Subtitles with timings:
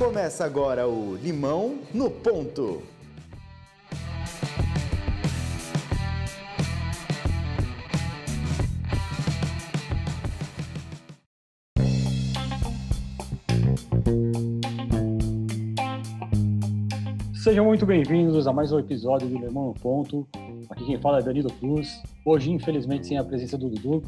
[0.00, 2.80] Começa agora o Limão no Ponto.
[17.34, 20.26] Sejam muito bem-vindos a mais um episódio do Limão no Ponto.
[20.70, 22.02] Aqui quem fala é Danilo Cruz.
[22.24, 24.02] Hoje, infelizmente, sem a presença do Dudu,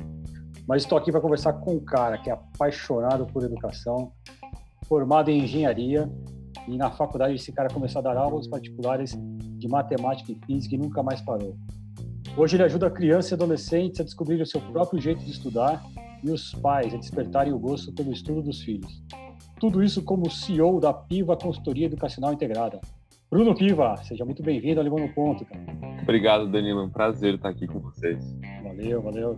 [0.66, 4.10] mas estou aqui para conversar com um cara que é apaixonado por educação,
[4.86, 6.10] formado em engenharia,
[6.68, 9.16] e na faculdade esse cara começou a dar aulas particulares
[9.58, 11.56] de matemática e física e nunca mais parou.
[12.36, 15.84] Hoje ele ajuda crianças e adolescentes a descobrirem o seu próprio jeito de estudar
[16.22, 19.02] e os pais a despertarem o gosto pelo estudo dos filhos.
[19.58, 22.80] Tudo isso como CEO da Piva Consultoria Educacional Integrada.
[23.30, 25.64] Bruno Piva, seja muito bem-vindo ao Limão no Ponto, cara.
[26.02, 26.80] Obrigado, Danilo.
[26.80, 28.36] É um prazer estar aqui com vocês.
[28.62, 29.36] Valeu, valeu.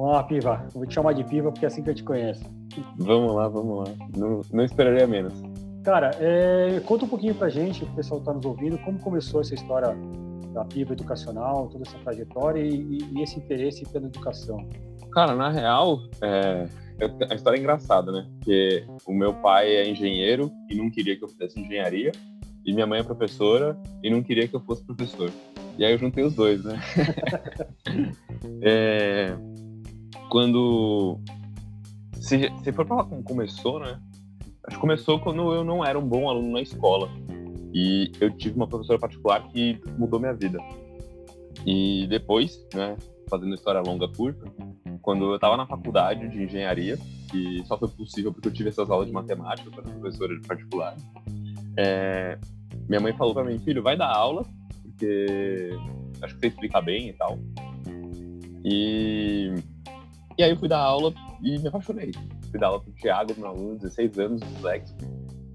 [0.00, 0.66] Vamos lá, Piva.
[0.72, 2.42] Vou te chamar de Piva porque é assim que eu te conheço.
[2.96, 3.94] Vamos lá, vamos lá.
[4.16, 5.34] Não, não esperaria menos.
[5.84, 9.54] Cara, é, conta um pouquinho pra gente, o pessoal está nos ouvindo, como começou essa
[9.54, 9.94] história
[10.54, 14.66] da Piva Educacional, toda essa trajetória e, e esse interesse pela educação.
[15.12, 16.66] Cara, na real, é,
[17.30, 18.26] a história é engraçada, né?
[18.38, 22.12] Porque o meu pai é engenheiro e não queria que eu fizesse engenharia
[22.64, 25.30] e minha mãe é professora e não queria que eu fosse professor.
[25.76, 26.80] E aí eu juntei os dois, né?
[28.62, 29.36] é,
[30.30, 31.18] quando.
[32.14, 34.00] Se, se for falar como começou, né?
[34.64, 37.08] Acho que começou quando eu não era um bom aluno na escola.
[37.72, 40.58] E eu tive uma professora particular que mudou minha vida.
[41.66, 42.96] E depois, né,
[43.28, 44.44] fazendo história longa curta,
[45.02, 46.98] quando eu estava na faculdade de engenharia,
[47.30, 50.96] que só foi possível porque eu tive essas aulas de matemática com a professora particular,
[51.76, 52.38] é,
[52.88, 54.44] minha mãe falou para mim, filho, vai dar aula,
[54.82, 55.70] porque
[56.22, 57.38] acho que você explica bem e tal.
[58.64, 59.54] E,
[60.40, 62.12] e aí eu fui dar aula e me apaixonei.
[62.50, 64.96] Fui dar aula pro Thiago, meu aluno, 16 anos, complexo.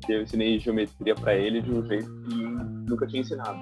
[0.07, 2.35] E eu ensinei geometria para ele de um jeito que
[2.87, 3.59] nunca tinha ensinado.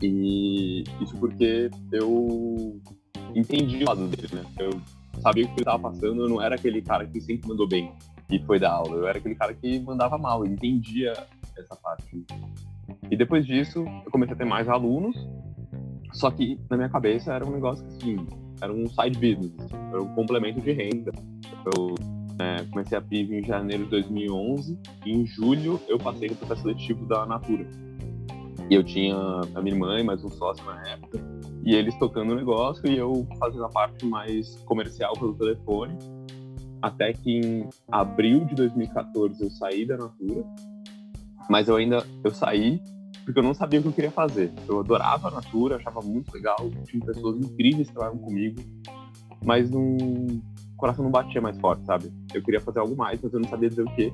[0.00, 2.80] E isso porque eu
[3.34, 4.44] entendi o lado dele, né?
[4.60, 4.70] Eu
[5.20, 7.92] sabia o que ele estava passando, eu não era aquele cara que sempre mandou bem
[8.30, 8.98] e foi dar aula.
[8.98, 11.12] Eu era aquele cara que mandava mal, entendia
[11.58, 12.24] essa parte.
[13.10, 15.16] E depois disso, eu comecei a ter mais alunos,
[16.12, 18.24] só que na minha cabeça era um negócio assim,
[18.60, 21.12] era um side business, era um complemento de renda.
[21.74, 21.94] Eu
[22.38, 26.62] é, comecei a PIV em janeiro de 2011 e em julho eu passei no processo
[26.62, 27.66] seletivo da Natura.
[28.70, 29.16] E eu tinha
[29.54, 31.18] a minha irmã e mais um sócio na época,
[31.64, 35.96] e eles tocando o negócio e eu fazendo a parte mais comercial pelo telefone
[36.82, 40.44] até que em abril de 2014 eu saí da Natura,
[41.50, 42.80] mas eu ainda eu saí
[43.28, 44.50] porque eu não sabia o que eu queria fazer.
[44.66, 46.56] Eu adorava a Natura, achava muito legal,
[46.86, 48.58] tinha pessoas incríveis que trabalhavam comigo,
[49.44, 50.42] mas não, o
[50.78, 52.10] coração não batia mais forte, sabe?
[52.32, 54.10] Eu queria fazer algo mais, mas eu não sabia dizer o quê.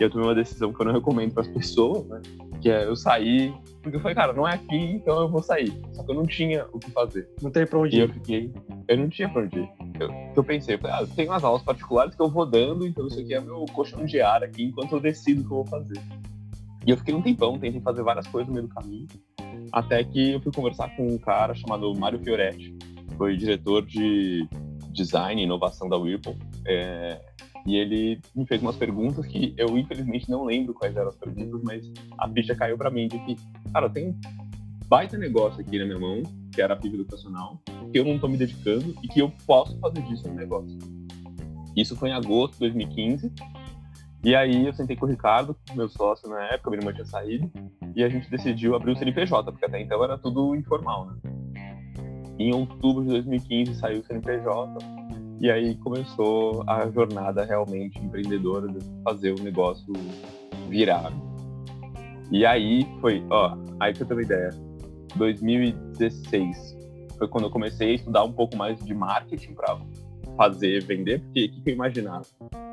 [0.00, 2.20] E eu tomei uma decisão que eu não recomendo para as pessoas, né?
[2.60, 5.72] Que é eu sair, porque eu falei, cara, não é aqui, então eu vou sair.
[5.92, 7.28] Só que eu não tinha o que fazer.
[7.40, 8.00] Não tem pra onde ir.
[8.00, 8.52] E eu fiquei,
[8.88, 9.70] eu não tinha pra onde ir.
[10.00, 13.06] Eu, eu pensei, eu falei, ah, tenho umas aulas particulares que eu vou dando, então
[13.06, 15.66] isso aqui é meu colchão de ar aqui enquanto eu decido o que eu vou
[15.66, 16.02] fazer.
[16.86, 19.08] E eu fiquei um tempão, tentei fazer várias coisas no meio do caminho,
[19.72, 22.76] até que eu fui conversar com um cara chamado Mário Fioretti,
[23.16, 24.46] foi diretor de
[24.92, 26.36] design e inovação da Whirlpool.
[26.64, 27.20] É,
[27.66, 31.60] e ele me fez umas perguntas que eu, infelizmente, não lembro quais eram as perguntas,
[31.64, 33.36] mas a ficha caiu para mim de que,
[33.72, 34.14] cara, tem
[34.86, 36.22] baita negócio aqui na minha mão,
[36.52, 37.60] que era a PIB educacional,
[37.92, 40.78] que eu não estou me dedicando e que eu posso fazer disso um negócio.
[41.76, 43.32] Isso foi em agosto de 2015.
[44.26, 47.48] E aí eu sentei com o Ricardo, meu sócio na época, minha irmã tinha saído,
[47.94, 51.14] e a gente decidiu abrir o CNPJ, porque até então era tudo informal, né?
[52.36, 54.78] Em outubro de 2015 saiu o CNPJ,
[55.40, 59.92] e aí começou a jornada realmente empreendedora de fazer o negócio
[60.68, 61.12] virar.
[62.32, 64.50] E aí foi, ó, aí que eu tenho uma ideia.
[65.14, 66.76] 2016
[67.16, 69.78] foi quando eu comecei a estudar um pouco mais de marketing para
[70.36, 72.26] fazer, vender, porque o que, que eu imaginava?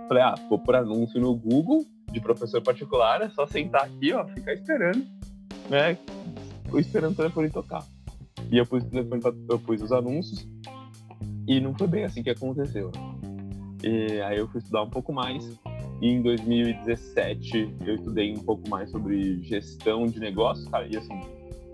[0.08, 4.26] Falei, ah, vou por anúncio no Google de professor particular, é só sentar aqui, ó,
[4.28, 5.06] ficar esperando,
[5.70, 5.98] né?
[6.70, 7.84] Tô esperando o telefone tocar.
[8.52, 8.84] E eu pus,
[9.50, 10.48] eu pus os anúncios
[11.48, 12.92] e não foi bem assim que aconteceu.
[13.84, 15.60] E aí eu fui estudar um pouco mais.
[16.02, 20.88] E em 2017 eu estudei um pouco mais sobre gestão de negócios, cara.
[20.88, 21.20] E assim,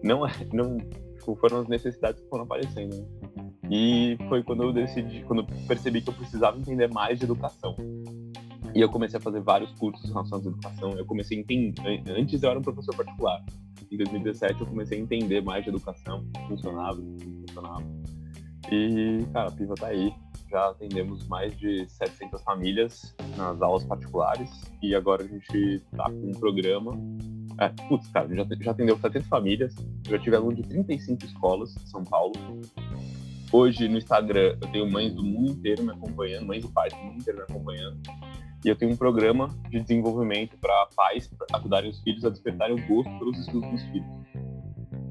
[0.04, 2.96] não, é, não tipo, foram as necessidades que foram aparecendo.
[2.96, 3.52] Né?
[3.72, 7.76] E foi quando eu decidi, quando eu percebi que eu precisava entender mais de educação.
[8.76, 10.92] E eu comecei a fazer vários cursos relacionados à educação.
[10.92, 12.04] Eu comecei a entender.
[12.08, 13.44] Antes eu era um professor particular.
[13.92, 17.02] Em 2017 eu comecei a entender mais de educação, funcionava,
[17.48, 17.84] funcionava.
[18.72, 20.14] E, cara, a Piva tá aí.
[20.50, 24.50] já atendemos mais de 700 famílias nas aulas particulares
[24.82, 26.92] e agora a gente está com um programa.
[27.60, 29.76] É, putz, cara, já, já atendeu 700 famílias,
[30.08, 32.34] já tive aluno de 35 escolas em São Paulo.
[33.52, 37.00] Hoje no Instagram eu tenho mães do mundo inteiro me acompanhando, mães e pais do
[37.00, 38.00] mundo inteiro me acompanhando.
[38.64, 42.88] E eu tenho um programa de desenvolvimento para pais ajudarem os filhos a despertarem o
[42.88, 44.20] gosto pelos estudos dos filhos.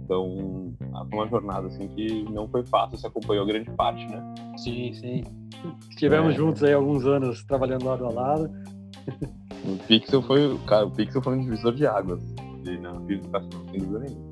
[0.04, 0.74] Então,
[1.10, 4.34] foi uma jornada assim que não foi fácil, você acompanhou grande parte, né?
[4.56, 5.22] Sim, sim.
[5.90, 6.36] Estivemos é.
[6.36, 8.50] juntos aí alguns anos trabalhando lado a lado.
[9.64, 12.22] O Pixel foi, cara, o Pixel foi um divisor de águas
[12.80, 14.28] na educação, sem dúvida nenhuma.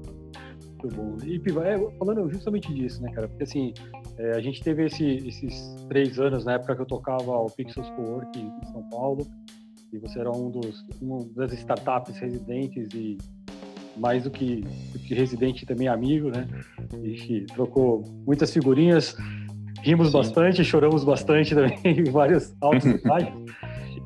[0.82, 1.16] Muito bom.
[1.24, 3.28] E Piva, é, falando justamente disso, né, cara?
[3.28, 3.72] Porque assim,
[4.18, 7.88] é, a gente teve esse, esses três anos na época que eu tocava o Pixels
[7.90, 9.26] Co-work em São Paulo,
[9.92, 13.18] e você era um dos uma das startups residentes e
[13.96, 16.46] mais do que, do que residente também amigo, né?
[16.92, 19.16] A gente trocou muitas figurinhas,
[19.82, 20.12] rimos Sim.
[20.12, 23.32] bastante, choramos bastante também em vários altos detalhes.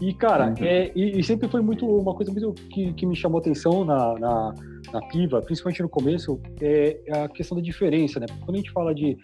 [0.01, 3.39] E, cara, é, e, e, sempre foi muito uma coisa muito que, que me chamou
[3.39, 4.55] atenção na, na,
[4.95, 8.27] na Piva, principalmente no começo, é a questão da diferença, né?
[8.41, 9.19] Quando a gente fala de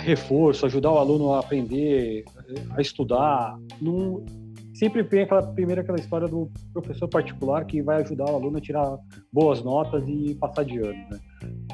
[0.00, 2.24] reforço, ajudar o aluno a aprender,
[2.76, 3.58] a estudar,
[4.74, 8.60] sempre vem aquela primeira aquela história do professor particular que vai ajudar o aluno a
[8.60, 8.98] tirar
[9.32, 11.20] boas notas e passar de ano, né?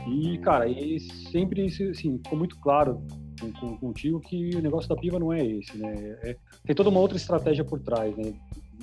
[0.09, 3.01] E cara, e sempre assim, ficou muito claro
[3.41, 5.95] com, com, contigo que o negócio da piva não é esse, né?
[6.23, 8.33] É, tem toda uma outra estratégia por trás, né?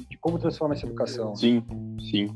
[0.10, 1.36] De como transformar essa educação.
[1.36, 1.62] Sim,
[2.00, 2.30] sim.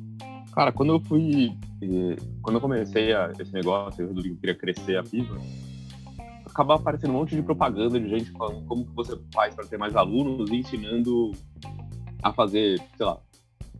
[0.54, 5.04] Cara, quando eu fui, eh, quando eu comecei a, esse negócio, eu queria crescer a
[5.04, 5.38] piva,
[6.58, 9.78] acabava aparecendo um monte de propaganda de gente falando como que você faz para ter
[9.78, 11.32] mais alunos e ensinando
[12.24, 13.20] a fazer, sei lá,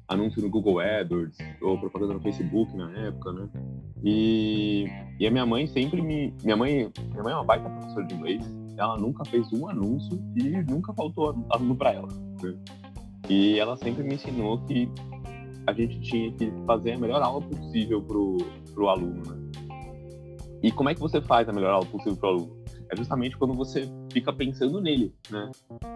[0.08, 3.50] anúncio no Google AdWords ou propaganda no Facebook na época, né?
[4.04, 4.86] E,
[5.20, 6.32] e a minha mãe sempre me...
[6.44, 10.22] Minha mãe, minha mãe é uma baita professora de inglês, ela nunca fez um anúncio
[10.36, 12.08] e nunca faltou aluno para ela.
[12.44, 12.56] Né?
[13.28, 14.88] E ela sempre me ensinou que
[15.66, 18.38] a gente tinha que fazer a melhor aula possível pro,
[18.72, 19.48] pro aluno, né?
[20.62, 22.67] E como é que você faz a melhor aula possível pro aluno?
[22.90, 25.52] É justamente quando você fica pensando nele, né?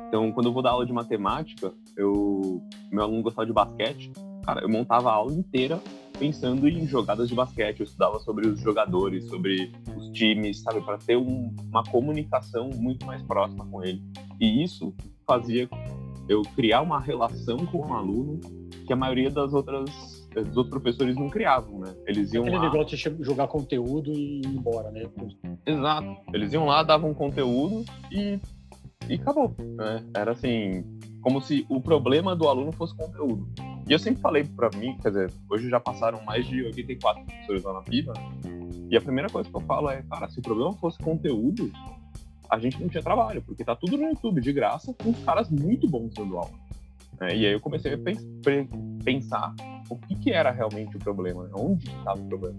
[0.08, 2.62] Então, quando eu vou dar aula de matemática, eu
[2.92, 4.12] meu aluno gostava de basquete,
[4.44, 5.80] cara, eu montava a aula inteira
[6.20, 11.00] pensando em jogadas de basquete, eu estudava sobre os jogadores, sobre os times, sabe, para
[11.00, 14.04] ter um, uma comunicação muito mais próxima com ele.
[14.40, 14.94] E isso
[15.26, 15.68] fazia
[16.30, 18.40] eu criar uma relação com o aluno
[18.86, 21.94] que a maioria das outras os outros professores não criavam, né?
[22.08, 22.72] Eles iam Aquele lá...
[22.72, 25.04] negócio de jogar conteúdo e ir embora, né?
[25.66, 26.18] Exato.
[26.34, 28.40] Eles iam lá, davam conteúdo e,
[29.10, 30.04] e acabou, né?
[30.16, 30.84] Era assim,
[31.22, 33.48] como se o problema do aluno fosse conteúdo.
[33.88, 37.64] E eu sempre falei para mim, quer dizer, hoje já passaram mais de 84 professores
[37.64, 38.14] lá na PIBA,
[38.90, 41.72] e a primeira coisa que eu falo é, cara, se o problema fosse conteúdo,
[42.50, 45.50] a gente não tinha trabalho, porque tá tudo no YouTube de graça, com os caras
[45.50, 46.52] muito bons dando aula.
[47.22, 47.98] É, e aí eu comecei a
[49.04, 49.54] pensar
[49.90, 51.52] o que, que era realmente o problema, né?
[51.56, 52.58] onde estava o problema.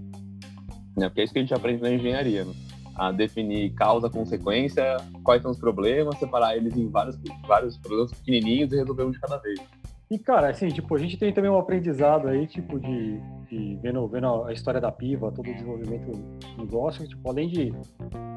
[0.97, 1.09] Né?
[1.09, 2.53] Porque é isso que a gente aprende na engenharia, né?
[2.95, 8.73] a definir causa, consequência, quais são os problemas, separar eles em vários, vários problemas pequenininhos
[8.73, 9.59] e resolver um de cada vez.
[10.11, 13.19] E, cara, assim, tipo, a gente tem também um aprendizado aí, tipo, de,
[13.49, 17.73] de vendo, vendo a história da Piva, todo o desenvolvimento do negócio, tipo, além de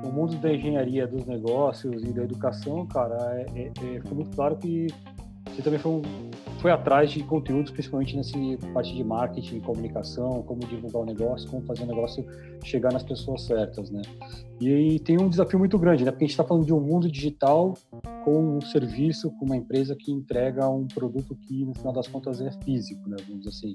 [0.05, 4.55] o mundo da engenharia, dos negócios e da educação, cara, é, é, é, muito claro
[4.55, 4.87] que
[5.49, 6.01] você também foi,
[6.59, 8.37] foi atrás de conteúdos, principalmente nessa
[8.73, 12.25] parte de marketing, comunicação, como divulgar o negócio, como fazer o negócio
[12.63, 14.01] chegar nas pessoas certas, né?
[14.59, 16.11] E, tem um desafio muito grande, né?
[16.11, 17.75] Porque a gente está falando de um mundo digital
[18.23, 22.41] com um serviço, com uma empresa que entrega um produto que, no final das contas,
[22.41, 23.17] é físico, né?
[23.27, 23.73] Vamos dizer assim.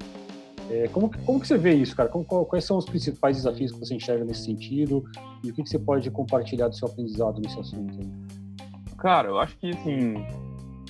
[0.70, 2.08] É, como, como que você vê isso, cara?
[2.08, 5.04] Como, quais são os principais desafios que você enxerga nesse sentido?
[5.42, 7.98] E o que, que você pode compartilhar do seu aprendizado nesse assunto?
[8.96, 10.14] Cara, eu acho que, assim,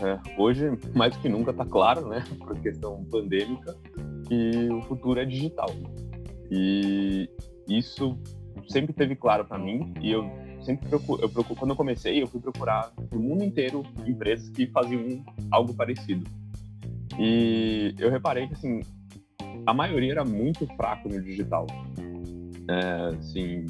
[0.02, 3.76] é, hoje, mais do que nunca, está claro, né, por questão pandêmica,
[4.26, 5.68] que o futuro é digital.
[6.50, 7.28] E
[7.68, 8.18] isso
[8.68, 10.28] sempre teve claro para mim e eu
[10.62, 14.66] sempre procuro, eu procuro, quando eu comecei, eu fui procurar no mundo inteiro empresas que
[14.66, 16.28] faziam algo parecido.
[17.18, 18.80] E eu reparei que, assim,
[19.66, 21.66] a maioria era muito fraco no digital.
[22.68, 23.66] É, assim,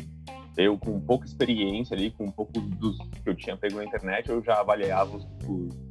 [0.56, 4.28] eu com pouca experiência ali, com um pouco dos que eu tinha pego na internet,
[4.28, 5.26] eu já avaliava os,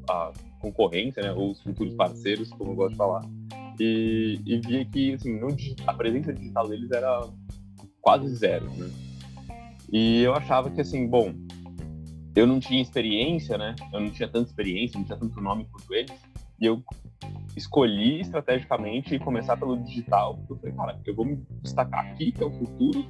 [0.09, 3.21] a concorrência, né, ou os futuros parceiros, como eu gosto de falar,
[3.79, 5.39] e, e via que assim,
[5.87, 7.27] a presença digital deles era
[8.01, 8.89] quase zero, né?
[9.91, 11.33] E eu achava que assim, bom,
[12.35, 13.75] eu não tinha experiência, né?
[13.91, 16.13] Eu não tinha tanta experiência, não tinha tanto nome quanto eles,
[16.59, 16.83] e eu
[17.55, 22.43] escolhi estrategicamente começar pelo digital, porque eu falei, cara, eu vou me destacar aqui, que
[22.43, 23.05] é o futuro,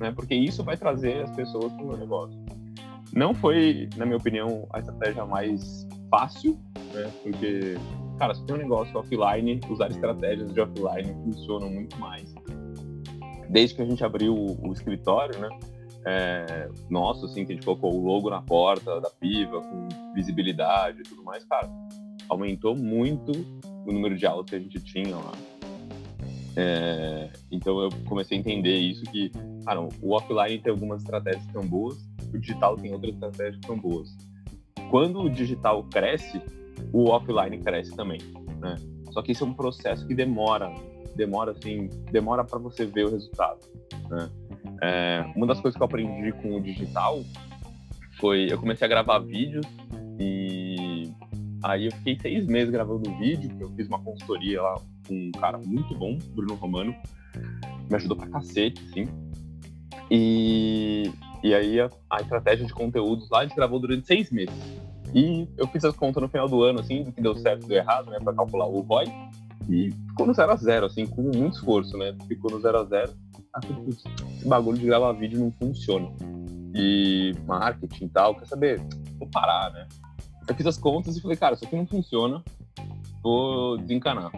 [0.00, 0.10] né?
[0.10, 2.36] Porque isso vai trazer as pessoas para o meu negócio.
[3.12, 6.58] Não foi, na minha opinião, a estratégia mais fácil,
[6.94, 7.10] né?
[7.22, 7.76] Porque,
[8.18, 12.32] cara, se tem um negócio offline, usar estratégias de offline funcionam muito mais.
[13.50, 15.48] Desde que a gente abriu o, o escritório, né?
[16.06, 21.00] É, nosso, assim, que a gente colocou o logo na porta da Piva, com visibilidade
[21.00, 21.68] e tudo mais, cara,
[22.28, 23.32] aumentou muito
[23.86, 25.32] o número de aulas que a gente tinha lá.
[26.56, 29.30] É, então eu comecei a entender isso que,
[29.64, 31.98] cara, o offline tem algumas estratégias são boas,
[32.32, 34.16] o digital tem outras estratégias são boas.
[34.90, 36.40] Quando o digital cresce,
[36.92, 38.18] o offline cresce também,
[38.60, 38.74] né?
[39.12, 40.72] Só que isso é um processo que demora,
[41.14, 43.60] demora assim, demora para você ver o resultado,
[44.08, 44.30] né?
[44.82, 47.22] É, uma das coisas que eu aprendi com o digital
[48.18, 49.66] foi eu comecei a gravar vídeos
[50.18, 51.10] e
[51.62, 54.74] aí eu fiquei seis meses gravando vídeo, eu fiz uma consultoria lá
[55.06, 56.94] com um cara muito bom, Bruno Romano,
[57.88, 59.08] me ajudou pra cacete, assim.
[60.10, 61.12] E,
[61.42, 64.54] e aí a, a estratégia de conteúdos lá a gente gravou durante seis meses.
[65.14, 67.68] E eu fiz as contas no final do ano, assim, do que deu certo e
[67.68, 69.06] deu errado, né, pra calcular o ROI.
[69.68, 72.16] E ficou no zero a zero, assim, com muito esforço, né?
[72.26, 73.12] Ficou no zero a zero.
[73.88, 76.10] esse bagulho de gravar vídeo não funciona.
[76.74, 78.80] E marketing e tal, quer saber?
[79.18, 79.86] Vou parar, né?
[80.50, 82.42] Eu fiz as contas e falei, cara, isso aqui não funciona,
[83.22, 84.32] vou desencanar.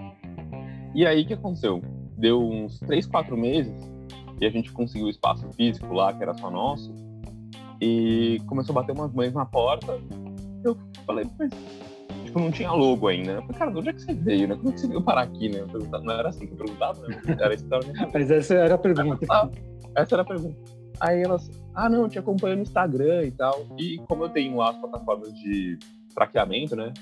[0.95, 1.81] E aí, o que aconteceu?
[2.19, 3.73] Deu uns 3, 4 meses
[4.39, 6.95] e a gente conseguiu o espaço físico lá, que era só nosso,
[7.81, 9.99] e começou a bater umas mães na porta.
[10.63, 10.77] Eu
[11.07, 11.51] falei, mas
[12.27, 13.33] tipo, não tinha logo ainda.
[13.33, 14.55] Eu falei, cara, de onde é que você veio, né?
[14.57, 15.65] Como é que você veio parar aqui, né?
[16.03, 17.23] não era assim que eu perguntava, né?
[17.27, 17.71] Era isso que
[18.13, 19.27] Mas essa era a pergunta.
[19.33, 19.49] Ah,
[19.97, 20.57] essa era a pergunta.
[21.01, 23.67] Aí elas, ah, não, eu te acompanho no Instagram e tal.
[23.79, 25.79] E como eu tenho as plataformas de
[26.15, 26.93] traqueamento, né?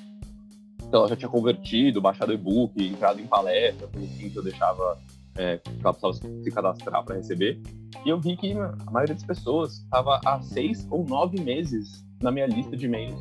[0.82, 4.98] Então, ela já tinha convertido, baixado e-book, entrado em palestra, tudo assim que eu deixava
[5.36, 7.60] é, ela precisava se cadastrar para receber.
[8.04, 12.30] E eu vi que a maioria das pessoas estava há seis ou nove meses na
[12.30, 13.20] minha lista de e-mails.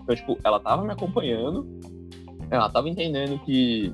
[0.00, 1.66] Então, tipo, ela estava me acompanhando,
[2.50, 3.92] ela estava entendendo que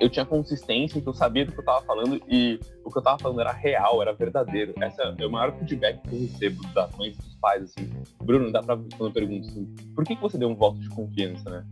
[0.00, 3.00] eu tinha consistência, que eu sabia do que eu estava falando e o que eu
[3.00, 4.74] estava falando era real, era verdadeiro.
[4.82, 7.90] Esse é o maior feedback que eu recebo das mães e dos pais, assim.
[8.22, 10.88] Bruno, dá pra, quando eu pergunto assim, por que, que você deu um voto de
[10.90, 11.64] confiança, né?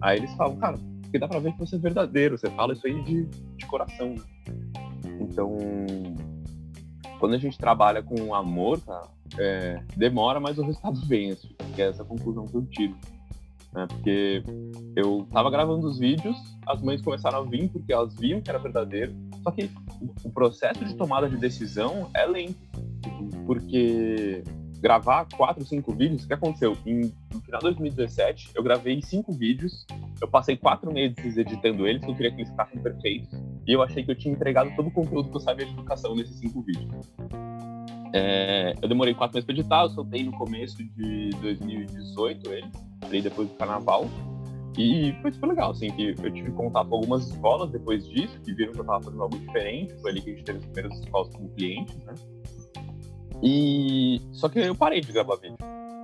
[0.00, 2.86] Aí eles falam, cara, porque dá pra ver que você é verdadeiro, você fala isso
[2.86, 4.14] aí de, de coração.
[5.20, 5.56] Então,
[7.18, 9.08] quando a gente trabalha com amor, cara,
[9.38, 12.96] é, demora, mas o resultado vem, assim, que é essa conclusão que eu tiro.
[13.78, 13.86] Né?
[13.86, 14.42] Porque
[14.96, 18.58] eu tava gravando os vídeos, as mães começaram a vir porque elas viam que era
[18.58, 19.70] verdadeiro, só que
[20.24, 22.58] o processo de tomada de decisão é lento,
[23.46, 24.42] porque
[24.80, 26.76] gravar quatro, cinco vídeos, o que aconteceu?
[26.84, 29.86] Em, no final de 2017, eu gravei cinco vídeos,
[30.20, 33.30] eu passei quatro meses editando eles, eu queria que eles ficassem perfeitos,
[33.64, 36.16] e eu achei que eu tinha entregado todo o conteúdo que eu sabia de educação
[36.16, 36.90] nesses cinco vídeos.
[38.12, 42.70] É, eu demorei quatro meses para editar, eu soltei no começo de 2018 eles,
[43.02, 44.06] falei depois do carnaval,
[44.78, 48.52] e foi super legal, assim, que eu tive contato com algumas escolas depois disso, que
[48.54, 51.00] viram que eu estava fazendo algo diferente, foi ali que a gente teve as primeiras
[51.00, 52.14] escolas como clientes, né?
[53.42, 55.56] E só que eu parei de gravar vídeo.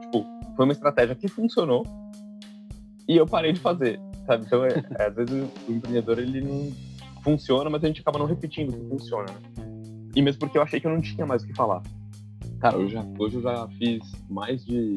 [0.02, 1.84] Tipo, foi uma estratégia que funcionou
[3.08, 4.44] e eu parei de fazer, sabe?
[4.44, 6.72] Então, é, às vezes o empreendedor ele não
[7.22, 9.53] funciona, mas a gente acaba não repetindo que funciona, né?
[10.14, 11.82] E mesmo porque eu achei que eu não tinha mais o que falar.
[12.60, 14.96] Cara, eu já, hoje eu já fiz mais de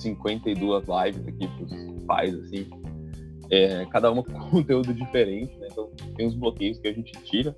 [0.00, 2.66] 52 lives aqui pros pais, assim.
[3.50, 5.68] É, cada uma com conteúdo diferente, né?
[5.70, 7.56] Então tem uns bloqueios que a gente tira.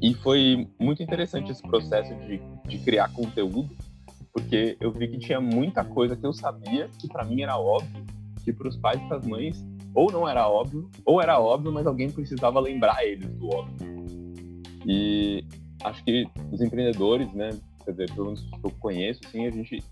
[0.00, 3.68] E foi muito interessante esse processo de, de criar conteúdo,
[4.32, 8.04] porque eu vi que tinha muita coisa que eu sabia, que para mim era óbvio,
[8.44, 11.86] que para os pais e as mães ou não era óbvio, ou era óbvio, mas
[11.86, 13.90] alguém precisava lembrar eles do óbvio.
[14.86, 15.44] E
[15.84, 17.50] acho que os empreendedores, né,
[17.84, 19.82] quer dizer, pelo menos que eu conheço, assim, a gente,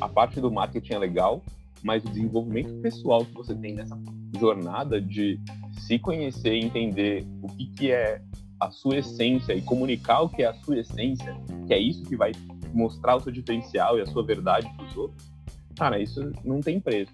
[0.00, 1.42] a parte do marketing é legal,
[1.82, 3.98] mas o desenvolvimento pessoal que você tem nessa
[4.38, 5.40] jornada de
[5.78, 8.20] se conhecer e entender o que, que é
[8.60, 11.34] a sua essência e comunicar o que é a sua essência,
[11.66, 12.32] que é isso que vai
[12.74, 15.32] mostrar o seu diferencial e a sua verdade para os outros,
[15.76, 17.12] cara, isso não tem preço.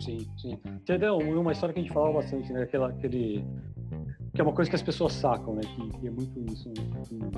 [0.00, 0.58] Sim, sim.
[0.66, 1.18] Entendeu?
[1.18, 2.62] Uma história que a gente falava bastante, né?
[2.62, 3.44] Aquela, aquele...
[4.36, 5.62] Que é uma coisa que as pessoas sacam, né?
[5.62, 6.68] Que, que é muito isso.
[6.68, 7.30] Né?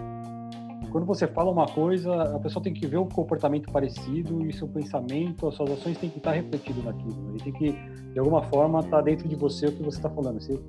[0.91, 4.67] Quando você fala uma coisa, a pessoa tem que ver o comportamento parecido e seu
[4.67, 7.15] pensamento, as suas ações têm que estar refletido naquilo.
[7.23, 7.37] Né?
[7.37, 7.73] E tem que,
[8.13, 10.43] de alguma forma, estar dentro de você o que você está falando.
[10.43, 10.61] Você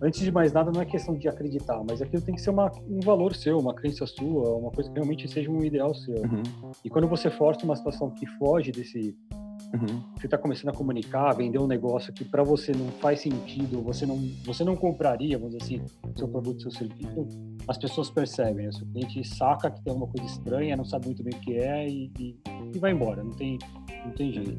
[0.00, 2.70] antes de mais nada, não é questão de acreditar, mas aquilo tem que ser uma,
[2.88, 6.16] um valor seu, uma crença sua, uma coisa que realmente seja um ideal seu.
[6.16, 6.72] Uhum.
[6.84, 9.16] E quando você força uma situação que foge desse,
[9.74, 10.02] Uhum.
[10.16, 14.06] Você está começando a comunicar, vender um negócio que para você não faz sentido, você
[14.06, 17.26] não, você não compraria, vamos dizer assim, seu produto, seu serviço,
[17.68, 18.66] as pessoas percebem.
[18.66, 18.70] Né?
[18.80, 21.88] O cliente saca que tem alguma coisa estranha, não sabe muito bem o que é
[21.88, 22.36] e, e,
[22.74, 23.22] e vai embora.
[23.22, 23.58] Não tem,
[24.04, 24.58] não tem jeito.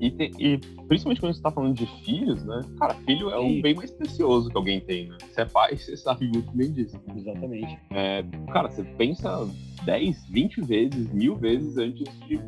[0.00, 2.62] E, te, e, principalmente quando você está falando de filhos, né?
[2.78, 5.18] Cara, filho é o bem mais precioso que alguém tem, né?
[5.30, 6.98] Você é pai, você sabe muito bem disso.
[7.14, 7.78] Exatamente.
[7.90, 9.46] É, cara, você pensa
[9.84, 12.40] 10, 20 vezes, mil vezes antes de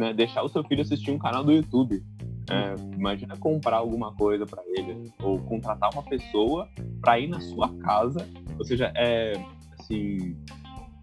[0.00, 2.02] né, deixar o seu filho assistir um canal do YouTube.
[2.50, 6.66] É, imagina comprar alguma coisa para ele ou contratar uma pessoa
[7.00, 8.26] para ir na sua casa.
[8.58, 9.34] Ou seja, é
[9.78, 10.34] assim,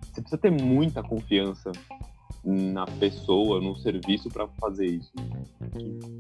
[0.01, 1.72] você precisa ter muita confiança
[2.44, 5.13] na pessoa, no serviço para fazer isso.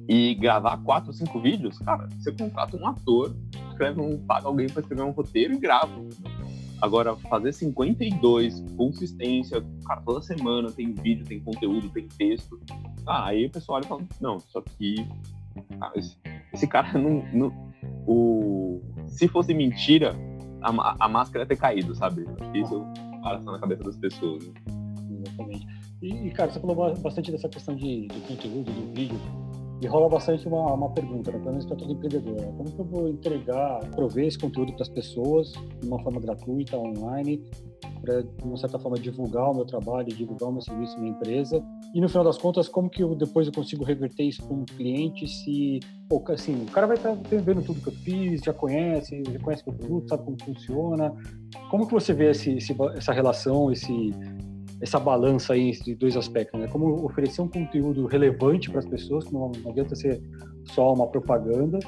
[0.07, 3.35] E gravar quatro, cinco vídeos, cara, você contrata um ator,
[3.71, 5.93] escreve um, paga alguém para escrever um roteiro e grava.
[6.81, 12.59] Agora, fazer 52, consistência, cara, toda semana tem vídeo, tem conteúdo, tem texto.
[13.05, 15.07] Ah, aí o pessoal olha e fala, não, isso aqui.
[15.81, 16.15] Ah, esse,
[16.53, 17.23] esse, cara não.
[17.33, 17.73] não
[18.05, 20.15] o, se fosse mentira,
[20.61, 22.25] a, a máscara ia ter caído, sabe?
[22.51, 22.85] Que isso
[23.23, 24.45] passa na cabeça das pessoas.
[24.45, 24.53] Né?
[25.25, 25.67] Exatamente.
[26.01, 29.19] E, cara, você falou bastante dessa questão de, de conteúdo, de vídeo.
[29.79, 31.37] E rola bastante uma, uma pergunta, né?
[31.37, 32.41] pelo menos para todo empreendedor.
[32.41, 32.51] Né?
[32.57, 36.75] Como que eu vou entregar, prover esse conteúdo para as pessoas de uma forma gratuita,
[36.75, 37.43] online,
[38.01, 41.63] para, de uma certa forma, divulgar o meu trabalho, divulgar o meu serviço, minha empresa?
[41.93, 44.65] E, no final das contas, como que eu, depois eu consigo reverter isso para um
[44.65, 45.79] cliente se...
[46.09, 49.39] Pô, assim, o cara vai estar tá vendo tudo que eu fiz, já conhece, já
[49.39, 51.13] conhece o produto, sabe como funciona.
[51.69, 54.11] Como que você vê esse, esse, essa relação, esse
[54.81, 56.67] essa balança aí de dois aspectos, né?
[56.67, 60.21] Como oferecer um conteúdo relevante para as pessoas, que não, não adianta ser
[60.65, 61.79] só uma propaganda,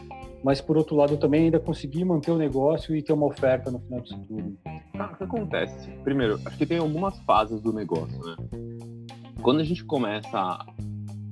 [0.43, 3.79] mas por outro lado também ainda conseguir manter o negócio e ter uma oferta no
[3.79, 4.57] final disso tudo.
[4.95, 5.89] O que acontece?
[6.03, 8.35] Primeiro, acho que tem algumas fases do negócio, né?
[9.41, 10.65] Quando a gente começa a,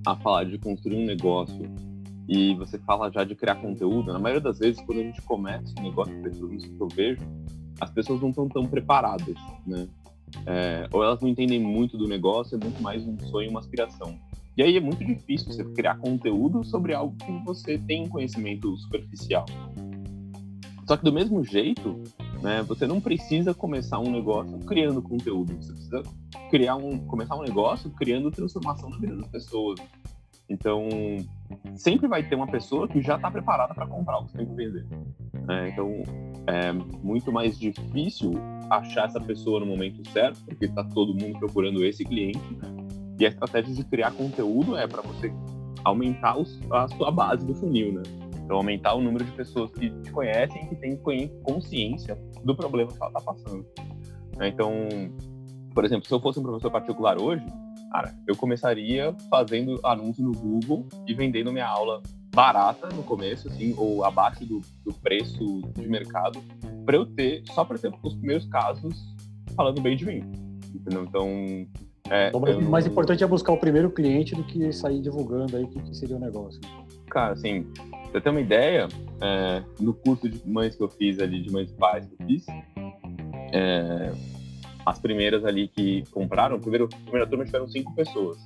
[0.06, 1.70] a falar de construir um negócio
[2.28, 5.74] e você fala já de criar conteúdo, na maioria das vezes, quando a gente começa
[5.80, 7.22] um negócio, que eu vejo,
[7.80, 9.36] as pessoas não estão tão preparadas,
[9.66, 9.88] né?
[10.46, 14.18] É, ou elas não entendem muito do negócio, é muito mais um sonho, uma aspiração.
[14.56, 19.46] E aí é muito difícil você criar conteúdo sobre algo que você tem conhecimento superficial.
[20.88, 22.02] Só que do mesmo jeito,
[22.42, 25.54] né, você não precisa começar um negócio criando conteúdo.
[25.62, 26.04] Você precisa
[26.50, 29.80] criar um, começar um negócio criando transformação na vida das pessoas.
[30.50, 30.88] Então,
[31.76, 34.48] sempre vai ter uma pessoa que já está preparada para comprar o que você tem
[34.48, 34.86] que vender.
[35.48, 35.70] Né?
[35.70, 36.04] Então,
[36.48, 38.34] é muito mais difícil
[38.70, 42.40] achar essa pessoa no momento certo, porque está todo mundo procurando esse cliente.
[42.56, 42.76] Né?
[43.20, 45.32] E a estratégia de criar conteúdo é para você
[45.84, 48.04] aumentar os, a sua base do funil, né?
[48.44, 50.98] Então, aumentar o número de pessoas que te conhecem e que têm
[51.44, 53.66] consciência do problema que ela está passando.
[54.38, 54.50] Né?
[54.50, 54.72] Então,
[55.74, 57.46] por exemplo, se eu fosse um professor particular hoje,
[57.92, 62.02] Cara, eu começaria fazendo anúncio no Google e vendendo minha aula
[62.38, 66.40] barata no começo, assim, ou abaixo do, do preço de mercado,
[66.86, 68.96] para eu ter, só para ter os primeiros casos
[69.56, 70.24] falando bem de mim.
[70.72, 71.04] Entendeu?
[71.04, 71.68] Então.
[72.12, 75.64] É, o mais, mais importante é buscar o primeiro cliente do que sair divulgando aí
[75.64, 76.62] o que, que seria o negócio.
[77.10, 78.88] Cara, assim, pra você ter uma ideia,
[79.20, 82.28] é, no curso de mães que eu fiz ali, de mães e pais que eu
[82.28, 82.46] fiz,
[83.52, 84.12] é,
[84.86, 88.38] as primeiras ali que compraram, primeiro, a primeira turma tiveram cinco pessoas.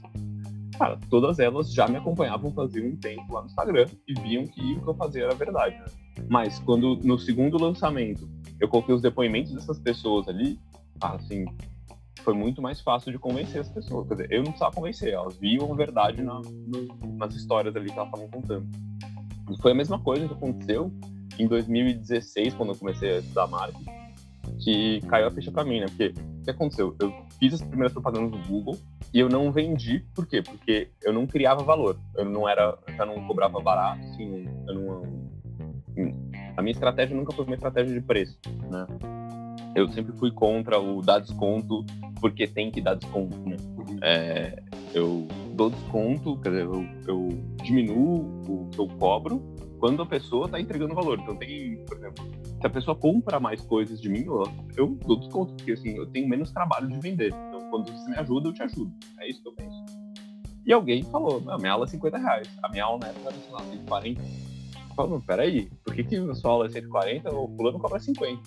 [0.81, 4.73] Cara, todas elas já me acompanhavam fazia um tempo lá no Instagram e viam que
[4.73, 5.79] o que eu fazia era verdade.
[6.27, 8.27] Mas quando no segundo lançamento
[8.59, 10.59] eu coloquei os depoimentos dessas pessoas ali,
[10.99, 11.45] assim,
[12.23, 14.07] foi muito mais fácil de convencer as pessoas.
[14.07, 17.85] Quer dizer, eu não precisava convencer, elas viam a verdade na, no, nas histórias ali
[17.85, 18.67] que elas estavam contando.
[19.51, 20.91] E foi a mesma coisa que aconteceu
[21.37, 23.85] em 2016, quando eu comecei a estudar marketing,
[24.59, 25.85] que caiu a ficha para mim, né?
[25.85, 26.95] Porque o que aconteceu?
[26.99, 28.79] Eu fiz as primeiras propagandas no Google
[29.13, 30.41] e eu não vendi, por quê?
[30.41, 31.99] Porque eu não criava valor.
[32.15, 35.31] Eu não era, já não cobrava barato, assim, eu não,
[36.57, 38.37] a minha estratégia nunca foi uma estratégia de preço,
[38.69, 38.87] né?
[39.75, 41.85] Eu sempre fui contra o dar desconto
[42.19, 43.57] porque tem que dar desconto, né?
[44.01, 44.61] É,
[44.93, 47.29] eu dou desconto, quer dizer, eu, eu
[47.63, 49.41] diminuo o que eu cobro
[49.79, 51.19] quando a pessoa está entregando valor.
[51.19, 54.43] Então tem, por exemplo, se a pessoa compra mais coisas de mim, eu,
[54.77, 57.33] eu dou desconto, porque assim, eu tenho menos trabalho de vender.
[57.71, 58.91] Quando você me ajuda, eu te ajudo.
[59.17, 59.83] É isso que eu penso.
[60.65, 62.49] E alguém falou, minha aula é 50 reais.
[62.61, 64.21] A minha aula na época era, sei lá, 140.
[64.21, 68.41] Eu falo, peraí, por que, que a sua aula é 140 o fulano cobra 50?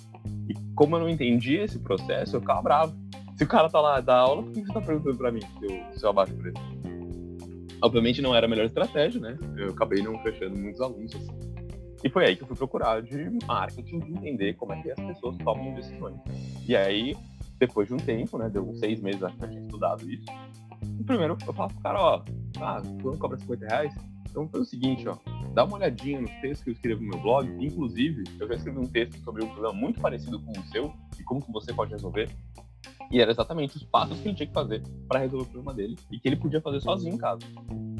[0.48, 2.94] E como eu não entendi esse processo, eu ficava bravo.
[3.36, 5.64] Se o cara tá lá da aula, por que você tá perguntando pra mim se
[5.64, 6.60] eu, se eu abaixo o preço?
[7.82, 9.36] Obviamente não era a melhor estratégia, né?
[9.56, 11.54] Eu acabei não fechando muitos alunos assim.
[12.04, 15.00] E foi aí que eu fui procurar de marketing, de entender como é que as
[15.00, 16.16] pessoas tomam decisões.
[16.68, 17.16] E aí,
[17.58, 20.26] depois de um tempo, né, deu uns seis meses acho que eu tinha estudado isso,
[21.06, 22.24] primeiro eu falo pro cara, ó,
[22.60, 23.94] ah, fulano cobra 50 reais,
[24.30, 25.16] então foi o seguinte, ó,
[25.54, 28.78] dá uma olhadinha nos textos que eu escrevo no meu blog, inclusive, eu já escrevi
[28.78, 31.92] um texto sobre um problema muito parecido com o seu e como que você pode
[31.92, 32.28] resolver,
[33.10, 35.96] e era exatamente os passos que ele tinha que fazer para resolver o problema dele
[36.10, 37.42] e que ele podia fazer sozinho em casa.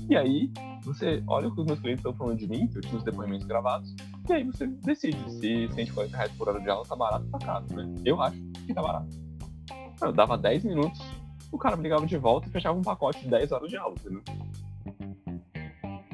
[0.09, 0.51] E aí,
[0.83, 3.05] você olha o que os meus clientes estão falando de mim, que eu tinha os
[3.05, 3.95] depoimentos gravados,
[4.29, 7.47] e aí você decide se 140 reais por hora de aula tá barato ou tá
[7.47, 7.95] caro, né?
[8.05, 8.37] Eu acho
[8.67, 9.24] que tá barato.
[10.05, 11.01] Eu dava 10 minutos,
[11.51, 13.95] o cara me ligava de volta e fechava um pacote de 10 horas de aula,
[13.99, 14.23] entendeu?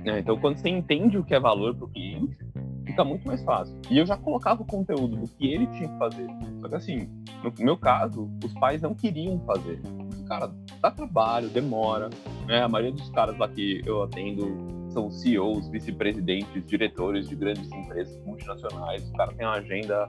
[0.05, 2.39] É, então, quando você entende o que é valor para o cliente,
[2.87, 3.79] fica muito mais fácil.
[3.91, 6.27] E eu já colocava o conteúdo do que ele tinha que fazer.
[6.61, 7.09] Só que assim,
[7.43, 9.81] no meu caso, os pais não queriam fazer.
[10.27, 10.51] Cara,
[10.81, 12.09] dá trabalho, demora.
[12.47, 12.63] Né?
[12.63, 18.17] A maioria dos caras lá que eu atendo são CEOs, vice-presidentes, diretores de grandes empresas
[18.25, 19.09] multinacionais.
[19.09, 20.09] O cara tem uma agenda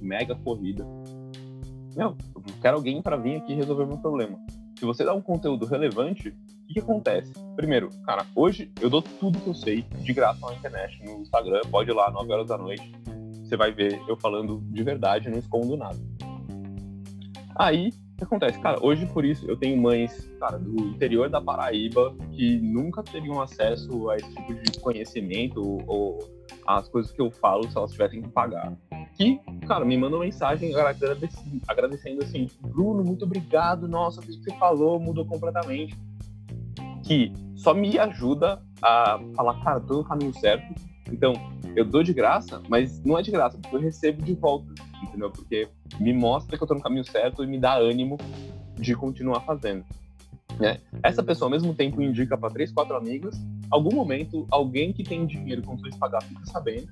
[0.00, 0.86] mega corrida.
[1.94, 4.38] Meu, eu quero alguém para vir aqui resolver meu problema.
[4.78, 7.32] Se você dá um conteúdo relevante, o que, que, acontece?
[7.54, 11.60] Primeiro, cara, hoje eu dou tudo que eu sei de graça na internet, no Instagram,
[11.70, 12.90] pode ir lá, 9 horas da noite.
[13.44, 15.98] Você vai ver eu falando de verdade, não escondo nada.
[17.54, 18.58] Aí, o que acontece?
[18.58, 23.42] Cara, hoje por isso eu tenho mães, cara, do interior da Paraíba que nunca teriam
[23.42, 26.18] acesso a esse tipo de conhecimento ou, ou
[26.66, 28.72] as coisas que eu falo se elas tivessem que pagar
[29.16, 34.50] que, cara, me mandou mensagem agradecendo, agradecendo assim, Bruno, muito obrigado, nossa, o que você
[34.56, 35.96] falou mudou completamente.
[37.04, 40.74] Que só me ajuda a falar, cara, tô no caminho certo.
[41.10, 41.34] Então,
[41.76, 44.72] eu dou de graça, mas não é de graça, porque eu recebo de volta,
[45.02, 45.30] entendeu?
[45.30, 45.68] Porque
[46.00, 48.18] me mostra que eu tô no caminho certo e me dá ânimo
[48.74, 49.84] de continuar fazendo.
[50.58, 50.78] Né?
[51.02, 53.34] Essa pessoa, ao mesmo tempo, indica para três, quatro amigas.
[53.70, 56.88] Algum momento, alguém que tem dinheiro com de pagar fica sabendo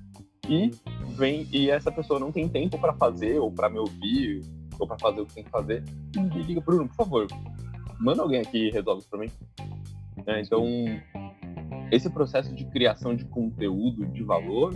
[0.47, 0.71] e
[1.15, 4.41] vem e essa pessoa não tem tempo para fazer ou para me ouvir
[4.79, 5.83] ou para fazer o que tem que fazer,
[6.15, 7.27] me liga, Bruno, por favor,
[7.99, 9.29] manda alguém aqui e resolve isso para mim.
[10.25, 10.65] É, então,
[11.91, 14.73] esse processo de criação de conteúdo de valor,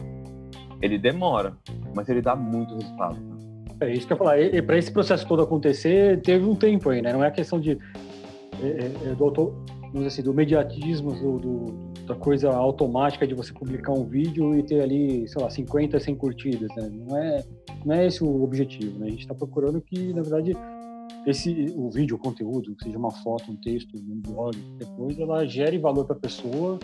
[0.82, 1.58] ele demora,
[1.96, 3.18] mas ele dá muito resultado.
[3.80, 4.40] É isso que eu ia falar.
[4.40, 7.12] E, para esse processo todo acontecer, teve um tempo aí, né?
[7.12, 7.78] Não é questão de
[8.62, 9.16] é, é, é
[9.98, 14.62] auto, assim, do mediatismo, do, do da coisa automática de você publicar um vídeo e
[14.62, 16.90] ter ali, sei lá, 50, 100 curtidas, né?
[16.92, 17.44] Não é,
[17.84, 19.08] não é esse o objetivo, né?
[19.08, 20.54] A gente está procurando que, na verdade,
[21.26, 25.80] esse o vídeo, o conteúdo, seja uma foto, um texto, um blog, depois ela gere
[25.80, 26.78] valor para a pessoa,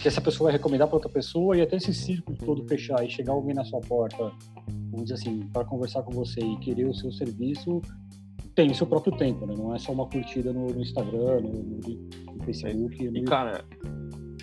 [0.00, 3.10] que essa pessoa vai recomendar para outra pessoa e até esse círculo todo fechar e
[3.10, 4.30] chegar alguém na sua porta,
[4.90, 7.82] vamos dizer assim, para conversar com você e querer o seu serviço,
[8.58, 9.54] tem seu próprio tempo, né?
[9.56, 11.78] Não é só uma curtida no, no Instagram, no, no,
[12.34, 13.04] no Facebook.
[13.06, 13.64] E, cara,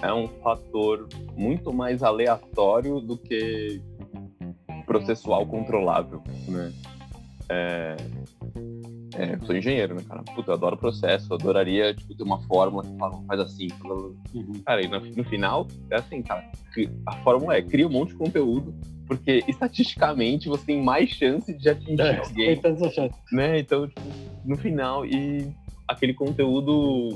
[0.01, 3.82] é um fator muito mais aleatório do que
[4.86, 6.71] processual controlável, né?
[7.49, 7.97] É,
[9.17, 10.23] é, eu sou engenheiro, né, cara?
[10.23, 13.67] Puta, eu adoro processo, eu adoraria tipo, ter uma fórmula que fala, faz assim.
[14.34, 14.62] Uhum.
[14.65, 16.49] Cara, e no, no, final, é assim, cara,
[17.06, 18.75] a fórmula é cria um monte de conteúdo,
[19.08, 22.49] porque estatisticamente você tem mais chance de atingir é, alguém.
[23.32, 23.60] Né?
[23.60, 24.01] Então, tipo,
[24.43, 25.49] no final, e
[25.88, 27.10] aquele conteúdo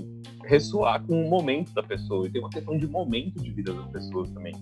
[0.46, 2.28] ressoar com o momento da pessoa.
[2.28, 4.54] E tem uma questão de momento de vida das pessoas também.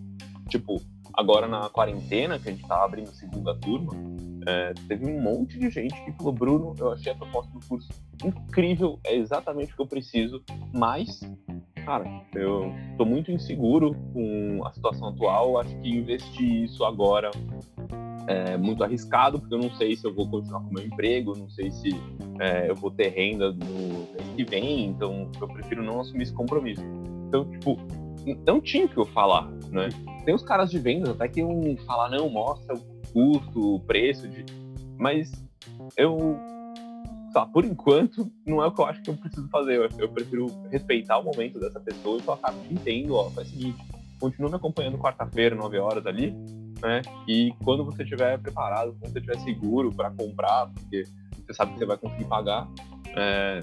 [0.49, 0.81] Tipo,
[1.13, 3.93] agora na quarentena, que a gente tá abrindo a segunda turma,
[4.47, 7.89] é, teve um monte de gente que falou: Bruno, eu achei a proposta do curso
[8.23, 10.41] incrível, é exatamente o que eu preciso,
[10.73, 11.19] mas,
[11.85, 17.29] cara, eu tô muito inseguro com a situação atual, acho que investir isso agora
[18.27, 21.37] é muito arriscado, porque eu não sei se eu vou continuar com o meu emprego,
[21.37, 21.89] não sei se
[22.39, 26.33] é, eu vou ter renda no mês que vem, então eu prefiro não assumir esse
[26.33, 26.83] compromisso.
[27.27, 27.77] Então, tipo,
[28.45, 29.89] não tinha o que eu falar, né?
[30.25, 32.75] Tem os caras de vendas até que um falar, não, mostra
[33.11, 34.45] custo, o preço, de...
[34.97, 35.31] mas
[35.95, 36.37] eu,
[37.33, 39.77] lá, por enquanto, não é o que eu acho que eu preciso fazer.
[39.77, 43.47] Eu, eu prefiro respeitar o momento dessa pessoa e falar, cara, te entendo, ó, faz
[43.47, 43.77] o seguinte,
[44.19, 46.31] continua me acompanhando quarta-feira, 9 horas ali,
[46.81, 47.01] né?
[47.27, 51.03] E quando você estiver preparado, quando você estiver seguro para comprar, porque
[51.45, 52.67] você sabe que você vai conseguir pagar,
[53.15, 53.59] é...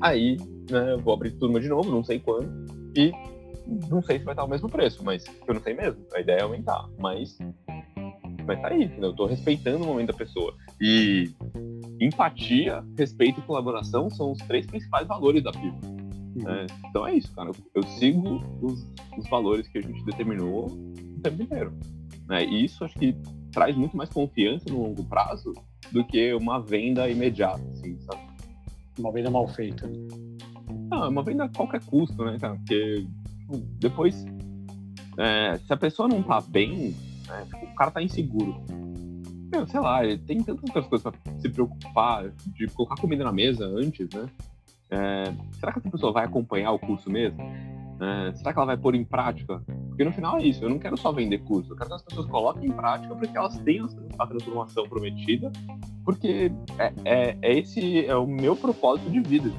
[0.00, 0.36] aí
[0.70, 2.48] né, eu vou abrir turma de novo, não sei quando,
[2.96, 3.12] e
[3.88, 6.04] não sei se vai estar o mesmo preço, mas eu não sei mesmo.
[6.14, 7.38] A ideia é aumentar, mas
[8.50, 9.10] mas tá aí, entendeu?
[9.10, 10.52] Eu tô respeitando o momento da pessoa.
[10.80, 11.30] E
[12.00, 15.76] empatia, respeito e colaboração são os três principais valores da PIB.
[15.86, 16.50] Uhum.
[16.50, 17.50] É, então é isso, cara.
[17.50, 18.84] Eu, eu sigo os,
[19.16, 21.72] os, valores que a gente determinou o tempo inteiro.
[22.28, 22.44] Né?
[22.44, 23.14] E isso acho que
[23.52, 25.52] traz muito mais confiança no longo prazo
[25.92, 28.20] do que uma venda imediata, assim, sabe?
[28.98, 29.88] Uma venda mal feita.
[30.90, 32.56] Não, é uma venda a qualquer custo, né, cara?
[32.56, 33.06] Porque
[33.38, 34.24] tipo, depois,
[35.18, 36.94] é, se a pessoa não tá bem,
[37.30, 38.62] né, tipo, o cara tá inseguro.
[39.52, 43.66] Meu, sei lá, tem tantas outras coisas pra se preocupar, de colocar comida na mesa
[43.66, 44.28] antes, né?
[44.90, 47.40] É, será que essa pessoa vai acompanhar o curso mesmo?
[47.42, 49.62] É, será que ela vai pôr em prática?
[49.88, 52.02] Porque no final é isso, eu não quero só vender curso, eu quero que as
[52.02, 53.88] pessoas coloquem em prática para que elas tenham
[54.18, 55.52] a transformação prometida,
[56.04, 59.50] porque é, é, é esse é o meu propósito de vida.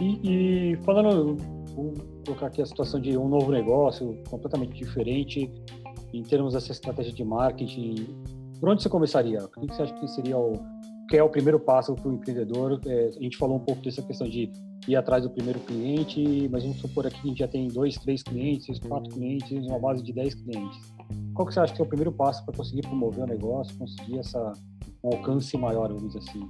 [0.00, 1.36] E, e falando,
[1.74, 1.92] vou
[2.24, 5.50] colocar aqui a situação de um novo negócio completamente diferente
[6.12, 8.06] em termos dessa estratégia de marketing,
[8.60, 9.44] por onde você começaria?
[9.44, 10.52] O que você acha que seria o
[11.08, 12.80] que é o primeiro passo para o empreendedor?
[12.86, 14.50] É, a gente falou um pouco dessa questão de
[14.88, 17.96] ir atrás do primeiro cliente, mas vamos supor aqui que a gente já tem dois,
[17.96, 20.94] três clientes, quatro clientes, uma base de dez clientes.
[21.34, 24.18] Qual que você acha que é o primeiro passo para conseguir promover o negócio, conseguir
[24.18, 24.52] essa,
[25.02, 26.48] um alcance maior, vamos dizer assim?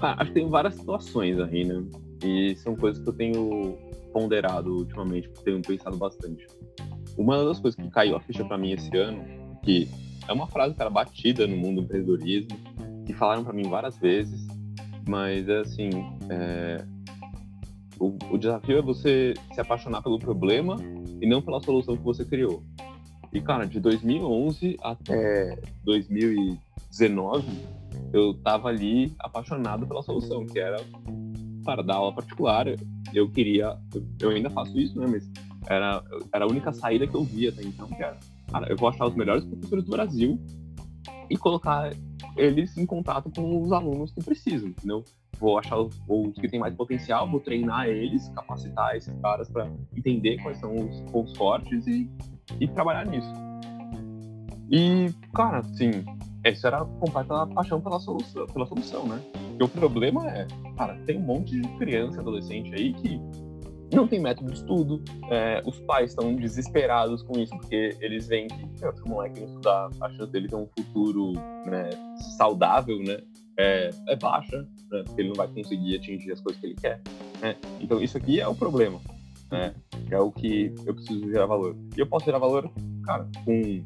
[0.00, 1.84] Ah, acho que tem várias situações aí, né?
[2.24, 3.78] E são coisas que eu tenho
[4.12, 6.46] ponderado ultimamente, tenho pensado bastante.
[7.16, 9.24] Uma das coisas que caiu a ficha para mim esse ano,
[9.62, 9.88] que
[10.26, 12.56] é uma frase, cara, batida no mundo do empreendedorismo,
[13.06, 14.46] que falaram para mim várias vezes,
[15.06, 15.90] mas é assim,
[16.28, 16.84] é...
[17.98, 20.76] O, o, desafio é você se apaixonar pelo problema
[21.20, 22.62] e não pela solução que você criou.
[23.32, 27.46] E, cara, de 2011 até 2019,
[28.12, 30.76] eu tava ali apaixonado pela solução, que era
[31.64, 32.66] para dar aula particular.
[33.12, 33.76] Eu queria,
[34.20, 35.06] eu ainda faço isso, né?
[35.06, 35.30] Mas
[35.68, 38.18] era, era a única saída que eu via até então, que era,
[38.50, 40.40] cara, eu vou achar os melhores professores do Brasil
[41.30, 41.90] e colocar
[42.36, 45.04] eles em contato com os alunos que precisam, entendeu?
[45.38, 49.70] Vou achar os, os que têm mais potencial, vou treinar eles, capacitar esses caras para
[49.96, 52.08] entender quais são os pontos fortes e,
[52.60, 53.32] e trabalhar nisso.
[54.70, 55.90] E, cara, assim,
[56.44, 59.20] isso era completa paixão pela solução, pela solução, né?
[59.50, 60.46] Porque o problema é,
[60.76, 63.20] cara, tem um monte de criança, adolescente aí que
[63.94, 68.48] não tem método de estudo, é, os pais estão desesperados com isso, porque eles veem
[68.48, 71.32] que o moleque não estudar, a chance dele ter um futuro
[71.66, 71.90] né,
[72.36, 73.18] saudável né,
[73.58, 77.00] é, é baixa, né, porque ele não vai conseguir atingir as coisas que ele quer.
[77.40, 77.56] Né?
[77.80, 79.00] Então, isso aqui é o problema,
[79.50, 79.74] né,
[80.10, 81.76] é o que eu preciso gerar valor.
[81.96, 82.70] E eu posso gerar valor,
[83.04, 83.84] cara, com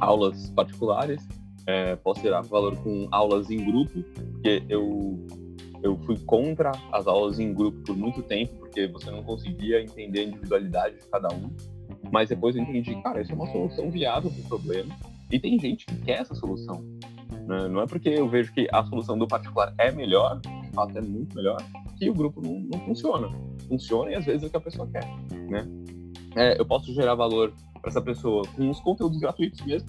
[0.00, 1.26] aulas particulares,
[1.66, 5.26] é, posso gerar valor com aulas em grupo, porque eu
[5.82, 10.20] eu fui contra as aulas em grupo por muito tempo, porque você não conseguia entender
[10.20, 11.50] a individualidade de cada um.
[12.10, 14.94] Mas depois eu entendi, cara, isso é uma solução viável para o problema.
[15.30, 16.84] E tem gente que quer essa solução.
[17.46, 17.68] Né?
[17.68, 21.00] Não é porque eu vejo que a solução do particular é melhor, de fato é
[21.00, 21.58] muito melhor,
[21.98, 23.28] que o grupo não, não funciona.
[23.68, 25.04] Funciona e às vezes é o que a pessoa quer.
[25.48, 25.66] Né?
[26.36, 29.88] É, eu posso gerar valor para essa pessoa com os conteúdos gratuitos mesmo,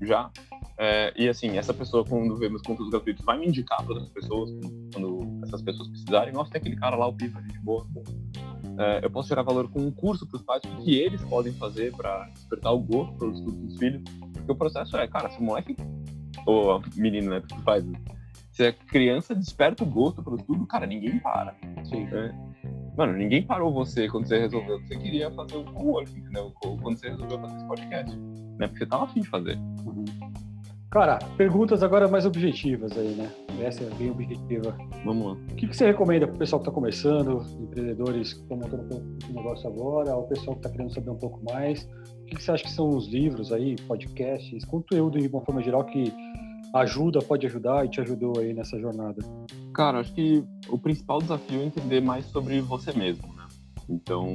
[0.00, 0.30] já.
[0.76, 4.10] É, e assim, essa pessoa, quando vê meus conteúdos gratuitos, vai me indicar para outras
[4.10, 4.50] pessoas,
[4.92, 6.32] quando essas pessoas precisarem.
[6.32, 7.86] Nossa, tem aquele cara lá, o Pipa, gente boa.
[8.78, 11.92] É, eu posso gerar valor com um curso para os pais, que eles podem fazer
[11.94, 14.02] para despertar o gosto pelos estudos dos filhos.
[14.32, 15.76] Porque o processo é, cara, se o moleque,
[16.44, 17.84] ou menino, né, que faz,
[18.50, 21.54] se a criança desperta o gosto pelo estudo, cara, ninguém para.
[21.84, 22.08] Sim.
[22.12, 22.34] É,
[22.96, 26.52] mano, ninguém parou você quando você resolveu que você queria fazer o co-working, entendeu?
[26.60, 28.16] Quando você resolveu fazer esse podcast.
[28.16, 28.66] Né?
[28.66, 29.56] Porque você tava afim de fazer.
[29.56, 30.04] Uhum.
[30.94, 33.28] Cara, perguntas agora mais objetivas aí, né?
[33.60, 34.78] Essa é bem objetiva.
[35.04, 35.32] Vamos lá.
[35.32, 39.18] O que, que você recomenda para o pessoal que está começando, empreendedores que estão montando
[39.28, 41.82] um negócio agora, ou o pessoal que está querendo saber um pouco mais?
[41.82, 45.60] O que, que você acha que são os livros aí, podcasts, conteúdo de uma forma
[45.64, 46.12] geral que
[46.72, 49.20] ajuda, pode ajudar e te ajudou aí nessa jornada?
[49.74, 53.48] Cara, acho que o principal desafio é entender mais sobre você mesmo, né?
[53.88, 54.28] Então,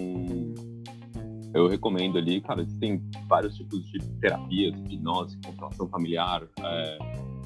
[1.53, 6.97] eu recomendo ali, cara, tem vários tipos de terapias, hipnose, constelação familiar, é,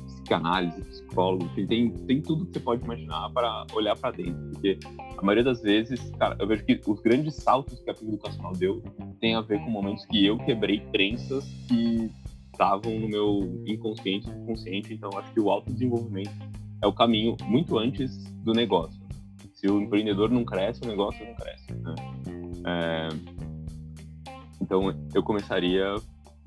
[0.05, 4.79] psicanálise, psicólogo, tem, tem tudo que você pode imaginar para olhar para dentro, porque
[5.17, 8.53] a maioria das vezes, cara, eu vejo que os grandes saltos que a PIB educacional
[8.53, 8.81] deu
[9.19, 12.09] tem a ver com momentos que eu quebrei crenças que
[12.51, 16.31] estavam no meu inconsciente, consciente, então acho que o autodesenvolvimento
[16.81, 19.01] é o caminho muito antes do negócio.
[19.53, 21.73] Se o empreendedor não cresce, o negócio não cresce.
[21.73, 21.95] Né?
[22.65, 23.09] É,
[24.73, 25.95] então eu começaria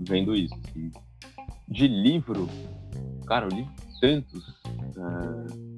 [0.01, 0.55] vendo isso.
[0.55, 0.91] Assim.
[1.69, 2.49] De livro,
[3.27, 3.69] cara, eu li
[4.01, 4.49] tantos.
[4.97, 5.77] Uh,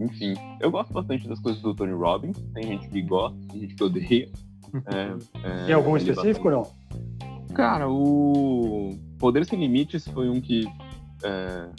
[0.00, 2.38] enfim, eu gosto bastante das coisas do Tony Robbins.
[2.54, 4.28] Tem gente que gosta, tem gente que odeia.
[4.84, 5.16] É,
[5.48, 7.54] é, tem algum específico ou não?
[7.54, 10.66] Cara, o Poder Sem Limites foi um que
[11.24, 11.70] é,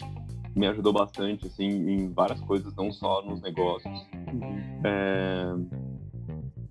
[0.56, 3.94] me ajudou bastante, assim, em várias coisas, não só nos negócios.
[4.32, 4.80] Uhum.
[4.82, 5.54] É,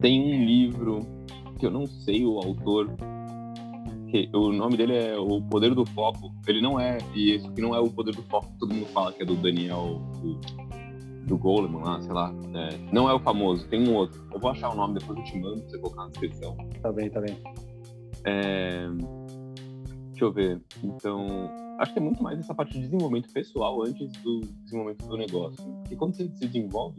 [0.01, 1.07] tem um livro
[1.59, 2.89] que eu não sei o autor.
[4.09, 6.33] Que, o nome dele é O Poder do Foco.
[6.47, 8.87] Ele não é, e isso que não é o Poder do Foco que todo mundo
[8.87, 10.39] fala, que é do Daniel, do,
[11.27, 12.33] do Goleman lá, sei lá.
[12.55, 14.25] É, não é o famoso, tem um outro.
[14.33, 16.57] Eu vou achar o nome, depois eu te mando pra você colocar na descrição.
[16.81, 17.37] Tá bem, tá bem.
[18.23, 18.87] É,
[20.09, 20.61] deixa eu ver.
[20.83, 21.27] Então,
[21.77, 25.63] acho que é muito mais essa parte de desenvolvimento pessoal antes do desenvolvimento do negócio.
[25.81, 26.97] Porque quando você se desenvolve,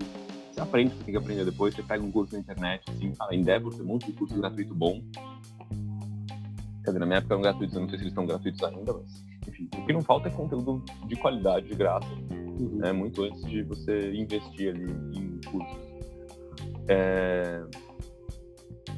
[0.61, 3.35] aprende o que tem que aprender depois, você pega um curso na internet, assim, fala,
[3.35, 5.03] Endeavor tem um monte de curso gratuito bom.
[6.85, 8.93] Quer dizer, na minha época eram gratuitos, eu não sei se eles estão gratuitos ainda,
[8.93, 12.77] mas enfim, o que não falta é conteúdo de qualidade, de graça, uhum.
[12.77, 15.79] né, muito antes de você investir ali em cursos.
[16.89, 17.63] É...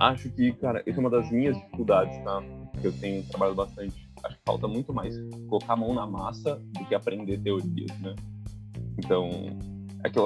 [0.01, 2.42] Acho que, cara, essa é uma das minhas dificuldades, tá?
[2.81, 4.11] Que eu tenho trabalhado bastante.
[4.25, 5.14] Acho que falta muito mais
[5.48, 8.16] colocar a mão na massa do que aprender teorias, né?
[8.98, 9.31] Então,
[10.03, 10.18] é que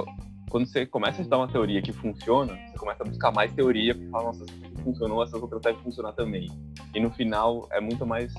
[0.48, 3.94] quando você começa a estudar uma teoria que funciona, você começa a buscar mais teoria,
[3.94, 6.48] porque fala, nossa, essa funcionou, essas outras devem funcionar também.
[6.94, 8.32] E no final, é muito mais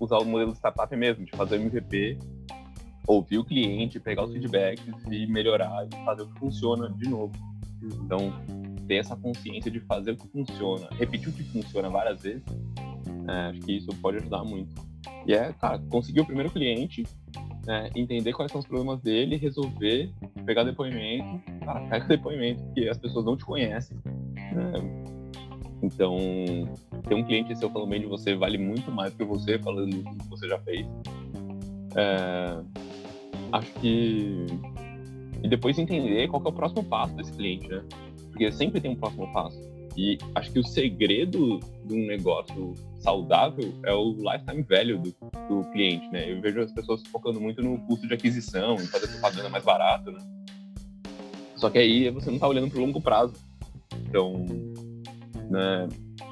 [0.00, 2.18] usar o modelo de startup mesmo, de fazer o MVP,
[3.06, 7.32] ouvir o cliente, pegar os feedbacks e melhorar e fazer o que funciona de novo.
[7.82, 8.32] Então,
[8.86, 12.44] ter essa consciência de fazer o que funciona, repetir o que funciona várias vezes,
[13.28, 14.74] é, acho que isso pode ajudar muito.
[15.26, 17.04] E é, cara, conseguir o primeiro cliente,
[17.70, 20.10] né, entender quais são os problemas dele, resolver,
[20.44, 23.96] pegar depoimento, cara, pega depoimento, porque as pessoas não te conhecem.
[24.52, 24.72] Né?
[25.80, 26.18] Então,
[27.08, 29.94] ter um cliente seu falando bem de você vale muito mais do que você falando
[29.94, 30.84] o que você já fez.
[31.94, 32.60] É,
[33.52, 34.46] acho que.
[35.40, 37.84] E depois entender qual é o próximo passo desse cliente, né?
[38.30, 39.69] Porque sempre tem um próximo passo.
[40.00, 45.14] E acho que o segredo de um negócio saudável é o lifetime value do,
[45.46, 46.32] do cliente, né?
[46.32, 50.10] Eu vejo as pessoas focando muito no custo de aquisição, em fazer propaganda mais barato,
[50.10, 50.20] né?
[51.54, 53.34] Só que aí você não está olhando para o longo prazo.
[54.08, 54.46] Então,
[55.50, 55.86] né,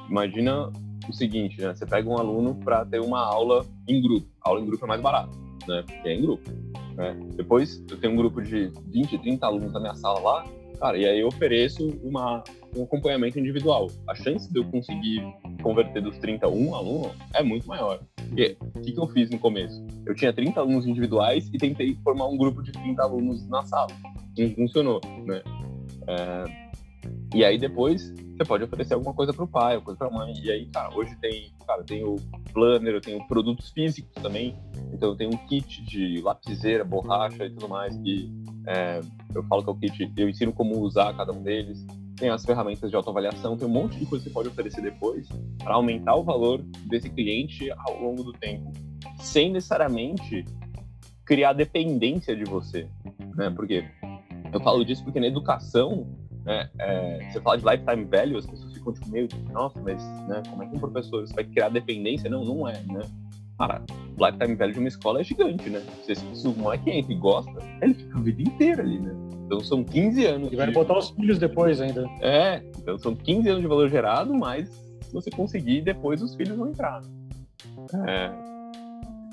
[0.09, 0.73] imagina
[1.07, 1.75] o seguinte, né?
[1.75, 4.27] Você pega um aluno para ter uma aula em grupo.
[4.43, 5.83] A aula em grupo é mais barato, né?
[5.85, 6.49] Porque é em grupo.
[6.95, 7.15] Né?
[7.35, 10.45] Depois eu tenho um grupo de 20, 30 alunos na minha sala lá,
[10.79, 12.43] cara, e aí eu ofereço uma,
[12.75, 13.87] um acompanhamento individual.
[14.07, 15.21] A chance de eu conseguir
[15.61, 17.99] converter dos 30 a um aluno é muito maior.
[18.15, 19.85] Porque o que, que eu fiz no começo?
[20.05, 23.91] Eu tinha 30 alunos individuais e tentei formar um grupo de 30 alunos na sala.
[24.37, 25.41] Não funcionou, né?
[26.07, 26.68] É...
[27.33, 30.11] E aí depois você pode oferecer alguma coisa para o pai, alguma coisa para a
[30.11, 30.33] mãe.
[30.41, 32.15] E aí, cara, hoje tem, cara, tem o
[32.53, 34.55] planner, eu tenho produtos físicos também.
[34.93, 38.31] Então eu tenho um kit de lapiseira, borracha e tudo mais que
[38.65, 39.01] é,
[39.35, 41.85] eu falo que é o kit, eu ensino como usar cada um deles.
[42.15, 45.27] Tem as ferramentas de autoavaliação, tem um monte de coisa que você pode oferecer depois
[45.63, 48.71] para aumentar o valor desse cliente ao longo do tempo,
[49.19, 50.43] sem necessariamente
[51.25, 52.87] criar dependência de você,
[53.35, 53.49] né?
[53.49, 53.85] Porque
[54.51, 56.07] eu falo disso porque na educação
[56.49, 60.41] né, é, você fala de lifetime value, as pessoas ficam tipo, meio, nossa, mas né,
[60.49, 62.27] como é que um professor vai criar dependência?
[62.27, 63.01] Não, não é, né?
[63.55, 63.83] Cara,
[64.17, 65.79] o lifetime value de uma escola é gigante, né?
[66.03, 67.51] Se, se o moleque entra e gosta,
[67.83, 69.13] ele fica a vida inteira ali, né?
[69.45, 70.51] Então são 15 anos.
[70.51, 70.73] E vai de...
[70.73, 72.09] botar os filhos depois ainda.
[72.19, 74.69] É, então são 15 anos de valor gerado, mas
[75.03, 77.03] se você conseguir, depois os filhos vão entrar.
[78.07, 78.31] É,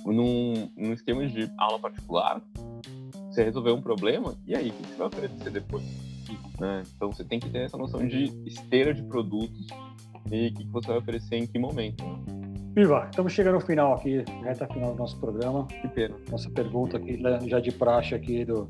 [0.05, 2.43] num, num esquema de aula particular,
[3.31, 6.06] você resolveu um problema, e aí, o que você vai oferecer depois?
[6.61, 6.83] Né?
[6.95, 9.67] Então você tem que ter essa noção de esteira de produtos
[10.31, 12.05] e o que você vai oferecer em que momento.
[12.05, 12.37] Né?
[12.75, 15.67] Viva, estamos chegando ao final aqui, reta final do nosso programa.
[15.67, 16.15] Que pena.
[16.31, 18.69] Nossa pergunta aqui, já de praxe aqui do,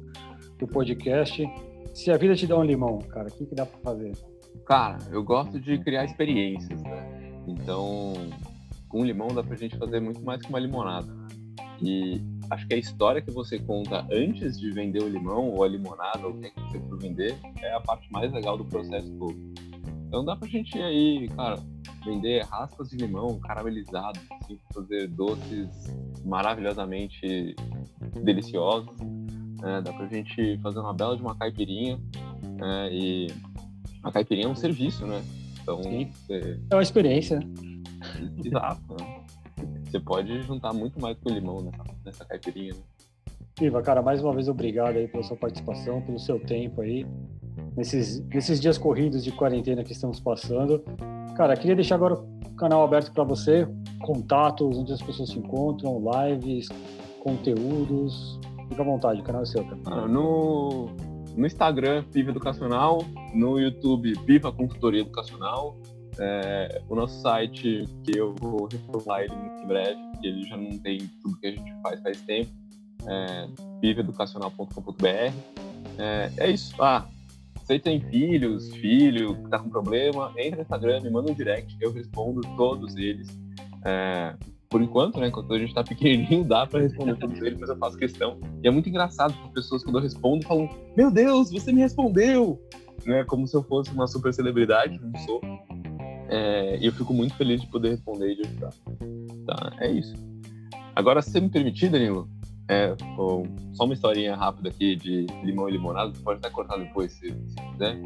[0.59, 1.45] do podcast.
[1.93, 4.13] Se a vida te dá um limão, cara, o que, que dá para fazer?
[4.65, 7.33] Cara, eu gosto de criar experiências, né?
[7.49, 8.13] Então,
[8.89, 11.09] com limão dá pra gente fazer muito mais que uma limonada.
[11.83, 15.69] E acho que a história que você conta antes de vender o limão ou a
[15.69, 18.65] limonada ou o que, é que você for vender é a parte mais legal do
[18.65, 19.37] processo todo.
[20.07, 21.59] Então dá pra gente aí, cara,
[22.05, 25.69] vender raspas de limão caramelizados, assim, fazer doces
[26.25, 27.57] maravilhosamente
[28.23, 28.97] deliciosos.
[29.61, 29.83] Né?
[29.83, 31.99] Dá pra gente fazer uma bela de uma caipirinha.
[32.43, 32.89] Né?
[32.93, 33.27] E
[34.03, 35.23] a caipirinha é um serviço, né?
[35.61, 36.61] Então, você...
[36.71, 37.41] é uma experiência.
[38.45, 38.97] Exato.
[39.01, 39.25] Né?
[39.85, 42.81] Você pode juntar muito mais que o limão nessa, nessa caipirinha, né?
[43.61, 47.07] Iva, cara, mais uma vez obrigado aí pela sua participação, pelo seu tempo aí,
[47.75, 50.85] nesses, nesses dias corridos de quarentena que estamos passando.
[51.35, 53.67] Cara, queria deixar agora o canal aberto para você,
[54.03, 56.69] contatos, onde as pessoas se encontram, lives,
[57.21, 58.39] conteúdos.
[58.69, 59.81] Fica à vontade, o canal é seu, cara.
[59.87, 60.91] Ah, no,
[61.35, 63.03] no Instagram, Piva Educacional,
[63.35, 65.79] no YouTube, Piva Consultoria Educacional,
[66.19, 70.79] é, o nosso site, que eu vou reformular ele em breve, que ele já não
[70.79, 72.51] tem tudo que a gente faz faz tempo,
[73.07, 73.49] é
[73.81, 75.07] viveeducacional.com.br.
[75.99, 76.75] É, é isso.
[76.83, 77.07] Ah,
[77.67, 81.77] você tem filhos, filho que tá com problema, entra no Instagram, me manda um direct,
[81.81, 83.29] eu respondo todos eles.
[83.85, 84.35] É,
[84.69, 87.77] por enquanto, né, enquanto a gente tá pequenininho, dá para responder todos eles, mas eu
[87.77, 88.39] faço questão.
[88.63, 92.61] E é muito engraçado as pessoas, quando eu respondo, falam: Meu Deus, você me respondeu!
[93.05, 95.41] Né, como se eu fosse uma super celebridade, não sou.
[96.29, 98.73] É, e eu fico muito feliz de poder responder e de ajudar.
[99.47, 100.15] Tá, é isso.
[100.95, 102.29] Agora, se você me permitir, Danilo,
[102.69, 102.97] É,
[103.75, 107.29] só uma historinha rápida aqui de limão e limonada, você pode até cortar depois se,
[107.29, 107.97] se quiser.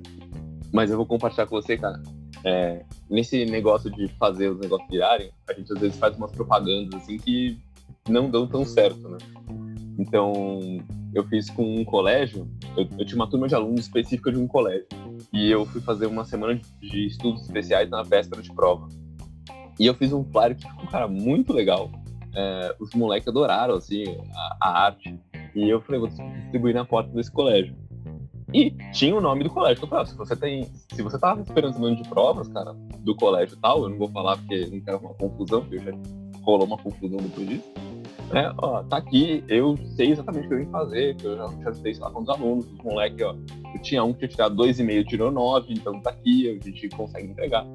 [0.72, 2.02] Mas eu vou compartilhar com você, cara.
[2.42, 7.02] É, nesse negócio de fazer os negócios virarem, a gente às vezes faz umas propagandas
[7.02, 7.58] assim que
[8.08, 9.18] não dão tão certo, né?
[9.98, 10.78] Então,
[11.12, 14.46] eu fiz com um colégio, eu, eu, tinha uma turma de alunos específica de um
[14.46, 14.86] colégio,
[15.32, 18.88] e eu fui fazer uma semana de, estudos especiais na véspera de prova.
[19.78, 21.90] E eu fiz um flyer que ficou, cara, muito legal.
[22.34, 24.04] É, os moleques adoraram, assim,
[24.34, 25.18] a, a, arte.
[25.54, 27.74] E eu falei, vou distribuir na porta desse colégio.
[28.52, 29.82] E tinha o nome do colégio.
[29.82, 30.68] Eu falei, ah, se você tem.
[30.92, 34.08] Se você tava esperando esse nome de provas, cara, do colégio tal, eu não vou
[34.08, 35.92] falar porque não quero uma confusão, porque já
[36.42, 37.72] rolou uma confusão depois disso.
[38.32, 41.48] É, ó, tá aqui, eu sei exatamente o que eu vim fazer, que eu já,
[41.64, 43.34] já sei lá, com os alunos, os moleques, ó.
[43.74, 46.64] Eu tinha um que tinha tirado dois e meio, tirou nove, então tá aqui, a
[46.64, 47.66] gente consegue entregar.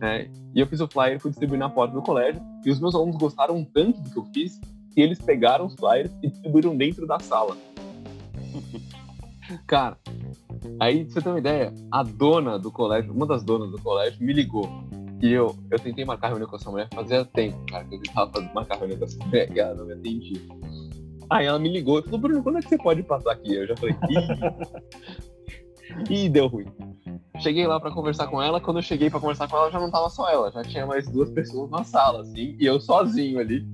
[0.00, 2.96] É, e eu fiz o flyer, fui distribuir na porta do colégio, e os meus
[2.96, 4.60] alunos gostaram tanto do que eu fiz,
[4.92, 7.56] que eles pegaram os flyers e distribuíram dentro da sala.
[9.68, 9.96] Cara,
[10.80, 14.20] aí, pra você ter uma ideia, a dona do colégio, uma das donas do colégio,
[14.20, 14.68] me ligou.
[15.22, 18.32] E eu, eu tentei marcar reunião com essa mulher fazia tempo, cara, que eu tentava
[18.32, 20.40] fazer, marcar reunião com essa mulher e ela não me atendia.
[21.30, 23.54] Aí ela me ligou e falou, Bruno, quando é que você pode passar aqui?
[23.54, 23.94] Eu já falei,
[26.10, 26.66] ih, ih deu ruim.
[27.38, 29.92] Cheguei lá para conversar com ela, quando eu cheguei para conversar com ela, já não
[29.92, 33.64] tava só ela, já tinha mais duas pessoas na sala, assim, e eu sozinho ali.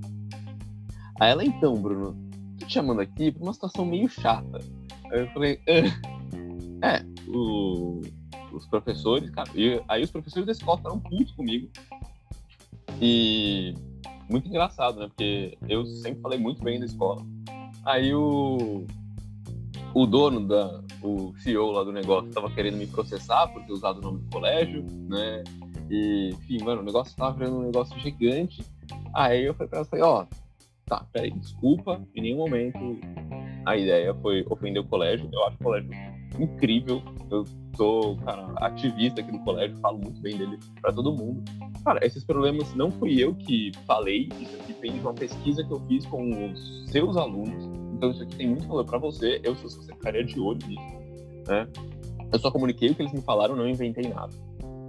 [1.19, 2.15] Aí ela, então, Bruno,
[2.61, 4.61] tô te chamando aqui pra uma situação meio chata.
[5.11, 5.59] Aí eu falei,
[6.83, 8.03] ah, é, o
[8.53, 9.49] os professores, cara.
[9.55, 11.69] E aí os professores da escola ficaram putos comigo.
[13.01, 13.75] E
[14.29, 15.09] muito engraçado, né?
[15.09, 17.25] Porque eu sempre falei muito bem da escola.
[17.85, 18.87] Aí o,
[19.95, 23.99] o dono da, o CEO lá do negócio tava querendo me processar por ter usado
[23.99, 25.45] o nome do colégio, né?
[25.91, 28.63] E, enfim, mano, o negócio tava virando um negócio gigante.
[29.15, 30.27] Aí eu falei pra ela, ó,
[30.87, 32.79] tá, peraí, desculpa, em nenhum momento
[33.65, 35.29] a ideia foi ofender o colégio.
[35.33, 35.91] Eu acho o colégio
[36.39, 37.03] incrível.
[37.31, 37.45] Eu
[37.77, 41.43] sou, cara, ativista aqui do colégio, falo muito bem dele para todo mundo.
[41.85, 45.73] Cara, esses problemas não fui eu que falei, isso aqui vem de uma pesquisa que
[45.73, 47.65] eu fiz com os seus alunos.
[47.95, 49.41] Então isso aqui tem muito valor para você.
[49.43, 50.99] Eu, se você ficaria de olho nisso,
[51.47, 51.69] né?
[52.33, 54.33] Eu só comuniquei o que eles me falaram, não inventei nada.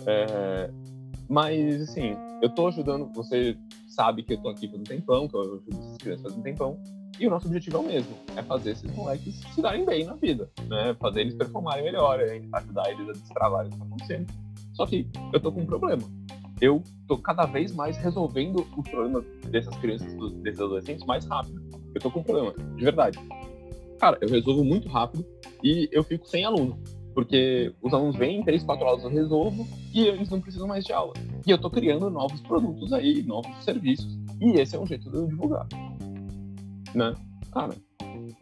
[0.05, 0.69] É...
[1.27, 3.55] Mas, assim, eu tô ajudando, você
[3.99, 6.41] sabe que eu tô aqui faz um tempão, que eu ajudo essas crianças faz um
[6.41, 6.81] tempão.
[7.19, 10.13] E o nosso objetivo é o mesmo, é fazer esses moleques se darem bem na
[10.13, 10.95] vida, né?
[11.01, 12.17] Fazer eles performarem melhor,
[12.53, 14.33] ajudar eles a destravar o que está acontecendo.
[14.71, 16.01] Só que eu tô com um problema.
[16.61, 21.61] Eu tô cada vez mais resolvendo os problemas dessas crianças, desses adolescentes mais rápido.
[21.93, 23.19] Eu tô com um problema, de verdade.
[23.99, 25.25] Cara, eu resolvo muito rápido
[25.61, 26.81] e eu fico sem aluno.
[27.19, 30.93] Porque os alunos vêm, três, quatro aulas eu resolvo e eles não precisam mais de
[30.93, 31.13] aula.
[31.45, 34.17] E eu tô criando novos produtos aí, novos serviços.
[34.39, 35.67] E esse é um jeito de eu divulgar
[36.95, 37.13] né?
[37.51, 37.73] Cara,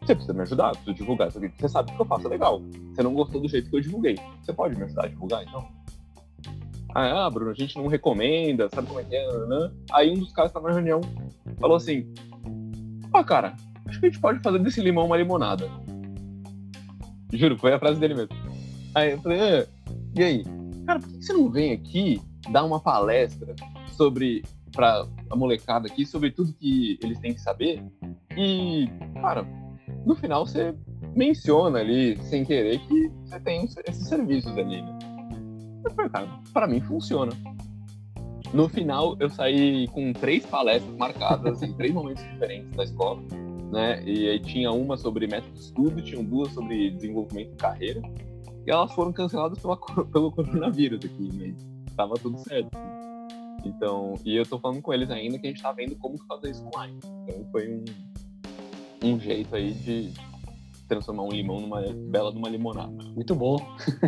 [0.00, 1.30] você precisa me ajudar, preciso divulgar.
[1.30, 2.62] Você sabe que eu faço legal.
[2.94, 4.16] Você não gostou do jeito que eu divulguei.
[4.42, 5.66] Você pode me ajudar a divulgar, então?
[6.94, 9.70] Ah, Bruno, a gente não recomenda, sabe como é que é, né?
[9.92, 11.00] Aí um dos caras estava na reunião,
[11.60, 12.12] falou assim:
[13.12, 13.56] Ó, cara,
[13.86, 15.68] acho que a gente pode fazer desse limão uma limonada.
[17.32, 18.47] Juro, foi a frase dele mesmo.
[18.94, 19.66] Aí eu falei: ah,
[20.14, 20.44] e aí?
[20.86, 22.20] Cara, por que você não vem aqui
[22.50, 23.54] dar uma palestra
[23.92, 27.82] sobre para a molecada aqui sobre tudo que eles têm que saber
[28.36, 28.88] e,
[29.20, 29.44] cara,
[30.06, 30.74] no final você
[31.16, 34.98] menciona ali, sem querer, que você tem esses serviços ali, né?
[35.84, 37.32] Eu falei, cara, pra mim funciona.
[38.54, 43.20] No final, eu saí com três palestras marcadas em três momentos diferentes da escola,
[43.72, 44.02] né?
[44.04, 48.00] E aí tinha uma sobre método de estudo, tinham duas sobre desenvolvimento de carreira,
[48.68, 49.78] e elas foram canceladas pela,
[50.12, 52.68] pelo coronavírus aqui, mas tava tudo certo.
[53.64, 56.50] Então, e eu tô falando com eles ainda que a gente tá vendo como fazer
[56.50, 56.98] isso online.
[57.02, 57.84] Então foi um,
[59.02, 60.12] um jeito aí de
[60.86, 62.92] transformar um limão numa bela numa limonada.
[63.14, 63.56] Muito bom.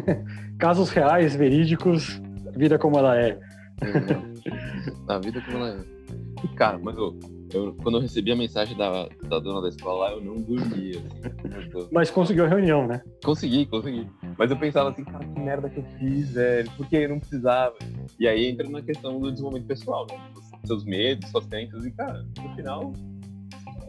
[0.59, 2.21] Casos reais, verídicos,
[2.55, 3.41] vida como ela é.
[5.09, 6.49] a vida como ela é.
[6.55, 7.19] Cara, mas eu,
[7.53, 10.99] eu, quando eu recebi a mensagem da, da dona da escola lá, eu não dormia.
[10.99, 13.03] Assim, mas conseguiu a reunião, né?
[13.25, 14.07] Consegui, consegui.
[14.39, 16.71] Mas eu pensava assim, cara, que merda que eu fiz, velho.
[16.77, 17.75] Por que eu não precisava?
[18.19, 20.19] E aí entra na questão do desenvolvimento pessoal, né?
[20.65, 21.85] Seus medos, suas crenças.
[21.85, 22.93] E, cara, no final,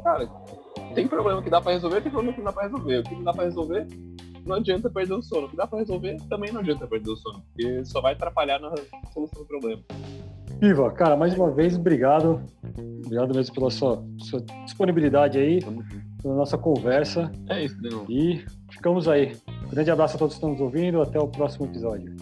[0.03, 0.29] cara,
[0.93, 2.99] tem problema que dá para resolver, tem problema que não dá para resolver.
[2.99, 3.87] O que não dá para resolver,
[4.45, 5.47] não adianta perder o sono.
[5.47, 8.59] O que dá para resolver, também não adianta perder o sono, porque só vai atrapalhar
[8.59, 8.73] na
[9.13, 9.81] solução do problema.
[10.61, 12.41] Iva, cara, mais uma vez, obrigado.
[13.05, 15.59] Obrigado mesmo pela sua, sua disponibilidade aí,
[16.21, 17.31] pela nossa conversa.
[17.49, 18.05] É isso, Daniel.
[18.07, 19.35] E ficamos aí.
[19.71, 21.01] grande abraço a todos que estão nos ouvindo.
[21.01, 22.15] Até o próximo episódio.